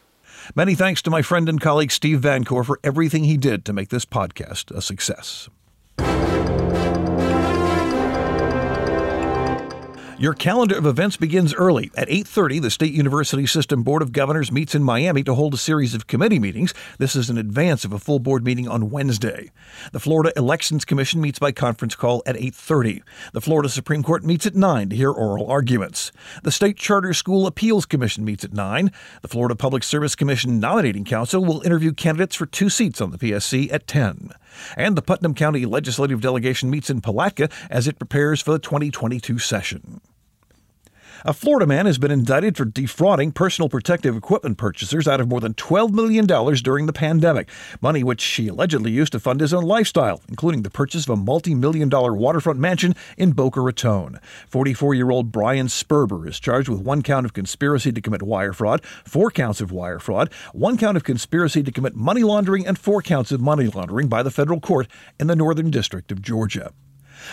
Many 0.56 0.76
thanks 0.76 1.02
to 1.04 1.10
my 1.10 1.22
friend 1.22 1.50
and 1.50 1.60
colleague 1.60 1.92
Steve 1.92 2.22
Vancore 2.22 2.66
for 2.66 2.80
everything 2.84 3.26
he 3.26 3.38
did 3.38 3.66
to 3.66 3.74
make 3.74 3.90
this 3.90 4.06
podcast 4.06 4.72
a 4.72 4.82
success. 4.82 5.50
Your 10.20 10.34
calendar 10.34 10.76
of 10.76 10.88
events 10.88 11.16
begins 11.16 11.54
early. 11.54 11.92
At 11.96 12.10
8:30, 12.10 12.58
the 12.58 12.72
State 12.72 12.92
University 12.92 13.46
System 13.46 13.84
Board 13.84 14.02
of 14.02 14.12
Governors 14.12 14.52
meets 14.52 14.74
in 14.74 14.84
Miami 14.84 15.22
to 15.22 15.36
hold 15.36 15.54
a 15.54 15.58
series 15.58 15.94
of 15.94 16.08
committee 16.08 16.40
meetings. 16.40 16.74
This 16.98 17.16
is 17.16 17.30
in 17.30 17.38
advance 17.38 17.86
of 17.86 17.94
a 17.94 18.00
full 18.00 18.18
board 18.18 18.44
meeting 18.44 18.68
on 18.68 18.90
Wednesday. 18.90 19.52
The 19.92 20.00
Florida 20.00 20.34
Elections 20.36 20.86
Commission 20.86 21.22
meets 21.22 21.38
by 21.38 21.52
conference 21.52 21.96
call 21.96 22.24
at 22.26 22.36
8:30. 22.36 23.04
The 23.34 23.42
Florida 23.42 23.70
Supreme 23.70 24.02
Court 24.02 24.26
meets 24.26 24.48
at 24.48 24.56
9 24.56 24.90
to 24.90 24.96
hear 24.96 25.12
oral 25.12 25.46
arguments. 25.46 26.12
The 26.42 26.52
State 26.52 26.78
Charter 26.78 27.14
School 27.14 27.46
Appeals 27.46 27.86
Commission 27.86 28.26
meets 28.26 28.44
at 28.44 28.54
9. 28.54 28.92
The 29.22 29.28
Florida 29.28 29.56
Public 29.56 29.84
Service 29.84 30.16
Commission 30.16 30.60
Nominating 30.60 31.06
Council 31.06 31.46
will 31.46 31.62
interview 31.62 31.94
candidates 31.94 32.36
for 32.36 32.48
two 32.48 32.72
seats 32.72 33.02
on 33.02 33.12
the 33.12 33.20
PSC 33.20 33.72
at 33.72 33.86
10. 33.86 34.32
And 34.76 34.96
the 34.96 35.04
Putnam 35.04 35.36
County 35.36 35.68
Legislative 35.68 36.22
Delegation 36.22 36.72
meets 36.72 36.90
in 36.90 37.02
Palatka 37.02 37.50
as 37.70 37.88
it 37.88 38.00
prepares 38.00 38.42
for 38.42 38.52
the 38.52 38.58
2022 38.58 39.38
session. 39.38 40.02
A 41.28 41.34
Florida 41.34 41.68
man 41.68 41.88
has 41.88 41.98
been 41.98 42.10
indicted 42.10 42.56
for 42.56 42.64
defrauding 42.64 43.34
personal 43.34 43.68
protective 43.68 44.16
equipment 44.16 44.58
purchasers 44.58 45.10
out 45.10 45.20
of 45.20 45.28
more 45.28 45.42
than 45.42 45.56
$12 45.56 45.92
million 45.92 46.26
during 46.26 46.86
the 46.86 46.94
pandemic, 46.94 47.50
money 47.82 48.02
which 48.02 48.24
he 48.24 48.48
allegedly 48.48 48.92
used 48.92 49.12
to 49.12 49.20
fund 49.20 49.42
his 49.42 49.54
own 49.54 49.66
lifestyle, 49.66 50.22
including 50.30 50.62
the 50.62 50.70
purchase 50.70 51.04
of 51.04 51.10
a 51.10 51.16
multi 51.18 51.54
million 51.54 51.90
dollar 51.90 52.14
waterfront 52.14 52.62
mansion 52.62 52.96
in 53.18 53.34
Boca 53.34 53.60
Raton. 53.60 54.22
44 54.48 54.94
year 54.94 55.12
old 55.12 55.34
Brian 55.34 55.68
Sperber 55.68 56.26
is 56.26 56.40
charged 56.40 56.70
with 56.70 56.80
one 56.80 57.02
count 57.04 57.26
of 57.26 57.34
conspiracy 57.34 57.92
to 57.92 58.00
commit 58.00 58.24
wire 58.24 58.54
fraud, 58.54 58.82
four 59.04 59.30
counts 59.30 59.60
of 59.60 59.70
wire 59.70 60.00
fraud, 60.00 60.32
one 60.54 60.78
count 60.78 60.96
of 60.96 61.04
conspiracy 61.04 61.62
to 61.62 61.74
commit 61.74 61.94
money 61.94 62.24
laundering, 62.24 62.66
and 62.66 62.80
four 62.80 63.02
counts 63.02 63.34
of 63.34 63.42
money 63.42 63.68
laundering 63.68 64.08
by 64.08 64.24
the 64.24 64.32
federal 64.32 64.62
court 64.62 64.88
in 65.20 65.28
the 65.28 65.36
Northern 65.36 65.72
District 65.72 66.10
of 66.10 66.22
Georgia. 66.22 66.72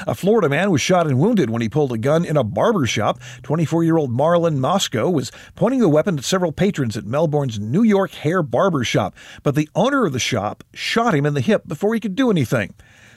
A 0.06 0.14
Florida 0.14 0.48
man 0.48 0.70
was 0.70 0.80
shot 0.80 1.06
and 1.06 1.18
wounded 1.18 1.50
when 1.50 1.62
he 1.62 1.68
pulled 1.68 1.92
a 1.92 1.98
gun 1.98 2.24
in 2.24 2.36
a 2.36 2.44
barber 2.44 2.86
shop. 2.86 3.20
24 3.42 3.84
year 3.84 3.96
old 3.96 4.10
Marlon 4.10 4.56
Moscow 4.56 5.08
was 5.10 5.32
pointing 5.54 5.80
the 5.80 5.88
weapon 5.88 6.18
at 6.18 6.24
several 6.24 6.52
patrons 6.52 6.96
at 6.96 7.04
Melbourne's 7.04 7.58
New 7.58 7.82
York 7.82 8.12
Hair 8.12 8.42
Barber 8.42 8.84
Shop, 8.84 9.14
but 9.42 9.54
the 9.54 9.68
owner 9.74 10.04
of 10.04 10.12
the 10.12 10.18
shop 10.18 10.64
shot 10.72 11.14
him 11.14 11.26
in 11.26 11.34
the 11.34 11.40
hip 11.40 11.66
before 11.66 11.94
he 11.94 12.00
could 12.00 12.14
do 12.14 12.30
anything. 12.30 12.74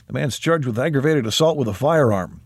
The 0.08 0.13
man's 0.13 0.40
charged 0.40 0.66
with 0.66 0.80
aggravated 0.80 1.26
assault 1.26 1.58
with 1.58 1.68
a 1.68 1.74
firearm. 1.74 2.42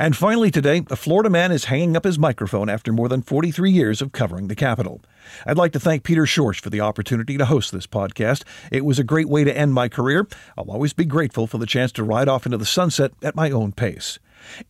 And 0.00 0.16
finally, 0.16 0.50
today, 0.50 0.82
a 0.88 0.96
Florida 0.96 1.28
man 1.28 1.52
is 1.52 1.66
hanging 1.66 1.94
up 1.94 2.04
his 2.04 2.18
microphone 2.18 2.70
after 2.70 2.90
more 2.90 3.06
than 3.06 3.20
43 3.20 3.70
years 3.70 4.00
of 4.00 4.12
covering 4.12 4.48
the 4.48 4.54
Capitol. 4.54 5.02
I'd 5.44 5.58
like 5.58 5.72
to 5.72 5.78
thank 5.78 6.04
Peter 6.04 6.22
Schorsch 6.22 6.62
for 6.62 6.70
the 6.70 6.80
opportunity 6.80 7.36
to 7.36 7.44
host 7.44 7.70
this 7.70 7.86
podcast. 7.86 8.44
It 8.72 8.86
was 8.86 8.98
a 8.98 9.04
great 9.04 9.28
way 9.28 9.44
to 9.44 9.54
end 9.54 9.74
my 9.74 9.90
career. 9.90 10.26
I'll 10.56 10.70
always 10.70 10.94
be 10.94 11.04
grateful 11.04 11.46
for 11.46 11.58
the 11.58 11.66
chance 11.66 11.92
to 11.92 12.02
ride 12.02 12.28
off 12.28 12.46
into 12.46 12.56
the 12.56 12.64
sunset 12.64 13.12
at 13.22 13.36
my 13.36 13.50
own 13.50 13.72
pace. 13.72 14.18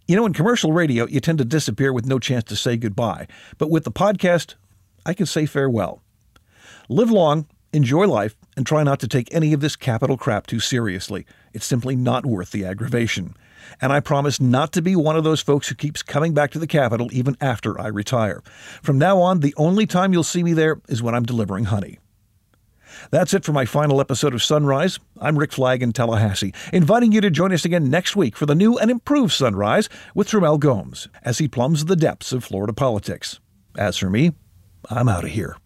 You 0.09 0.17
know, 0.17 0.27
in 0.27 0.33
commercial 0.33 0.73
radio, 0.73 1.07
you 1.07 1.21
tend 1.21 1.39
to 1.39 1.45
disappear 1.45 1.93
with 1.93 2.07
no 2.07 2.19
chance 2.19 2.43
to 2.47 2.57
say 2.57 2.77
goodbye. 2.77 3.29
But 3.57 3.71
with 3.71 3.85
the 3.85 3.93
podcast, 3.93 4.57
I 5.07 5.15
can 5.15 5.27
say 5.27 5.47
farewell. 5.47 6.03
Live 6.89 7.13
long, 7.13 7.47
enjoy 7.73 8.09
life, 8.09 8.35
and 8.57 8.67
try 8.67 8.83
not 8.83 8.99
to 8.99 9.07
take 9.07 9.33
any 9.33 9.53
of 9.53 9.61
this 9.61 9.77
capital 9.77 10.17
crap 10.17 10.49
too 10.49 10.59
seriously. 10.59 11.25
It's 11.53 11.67
simply 11.67 11.95
not 11.95 12.27
worth 12.27 12.51
the 12.51 12.65
aggravation 12.65 13.37
and 13.81 13.93
I 13.93 14.01
promise 14.01 14.41
not 14.41 14.73
to 14.73 14.83
be 14.83 14.97
one 14.97 15.17
of 15.17 15.25
those 15.25 15.41
folks 15.41 15.69
who 15.69 15.75
keeps 15.75 16.03
coming 16.03 16.35
back 16.35 16.51
to 16.53 16.59
the 16.59 16.67
Capitol 16.67 17.09
even 17.13 17.37
after 17.41 17.81
I 17.81 17.89
retire. 17.89 18.43
From 18.83 18.99
now 18.99 19.21
on, 19.21 19.41
the 19.41 19.55
only 19.57 19.87
time 19.87 20.13
you'll 20.13 20.23
see 20.23 20.43
me 20.43 20.53
there 20.53 20.81
is 20.89 21.03
when 21.03 21.15
I'm 21.15 21.25
delivering 21.25 21.65
honey. 21.65 21.99
That's 23.11 23.35
it 23.35 23.45
for 23.45 23.53
my 23.53 23.65
final 23.65 24.01
episode 24.01 24.35
of 24.35 24.43
Sunrise. 24.43 24.99
I'm 25.21 25.39
Rick 25.39 25.53
Flagg 25.53 25.83
in 25.83 25.93
Tallahassee, 25.93 26.55
inviting 26.73 27.13
you 27.13 27.21
to 27.21 27.31
join 27.31 27.53
us 27.53 27.65
again 27.65 27.89
next 27.89 28.17
week 28.17 28.37
for 28.37 28.47
the 28.47 28.55
new 28.55 28.79
and 28.79 28.91
improved 28.91 29.33
Sunrise 29.33 29.89
with 30.15 30.29
Tremel 30.29 30.59
Gomes 30.59 31.09
as 31.23 31.39
he 31.39 31.49
plumbs 31.49 31.85
the 31.85 31.97
depths 31.97 32.33
of 32.33 32.45
Florida 32.45 32.73
politics. 32.73 33.41
As 33.77 33.97
for 33.97 34.11
me, 34.11 34.33
I'm 34.89 35.09
out 35.09 35.25
of 35.25 35.31
here. 35.31 35.57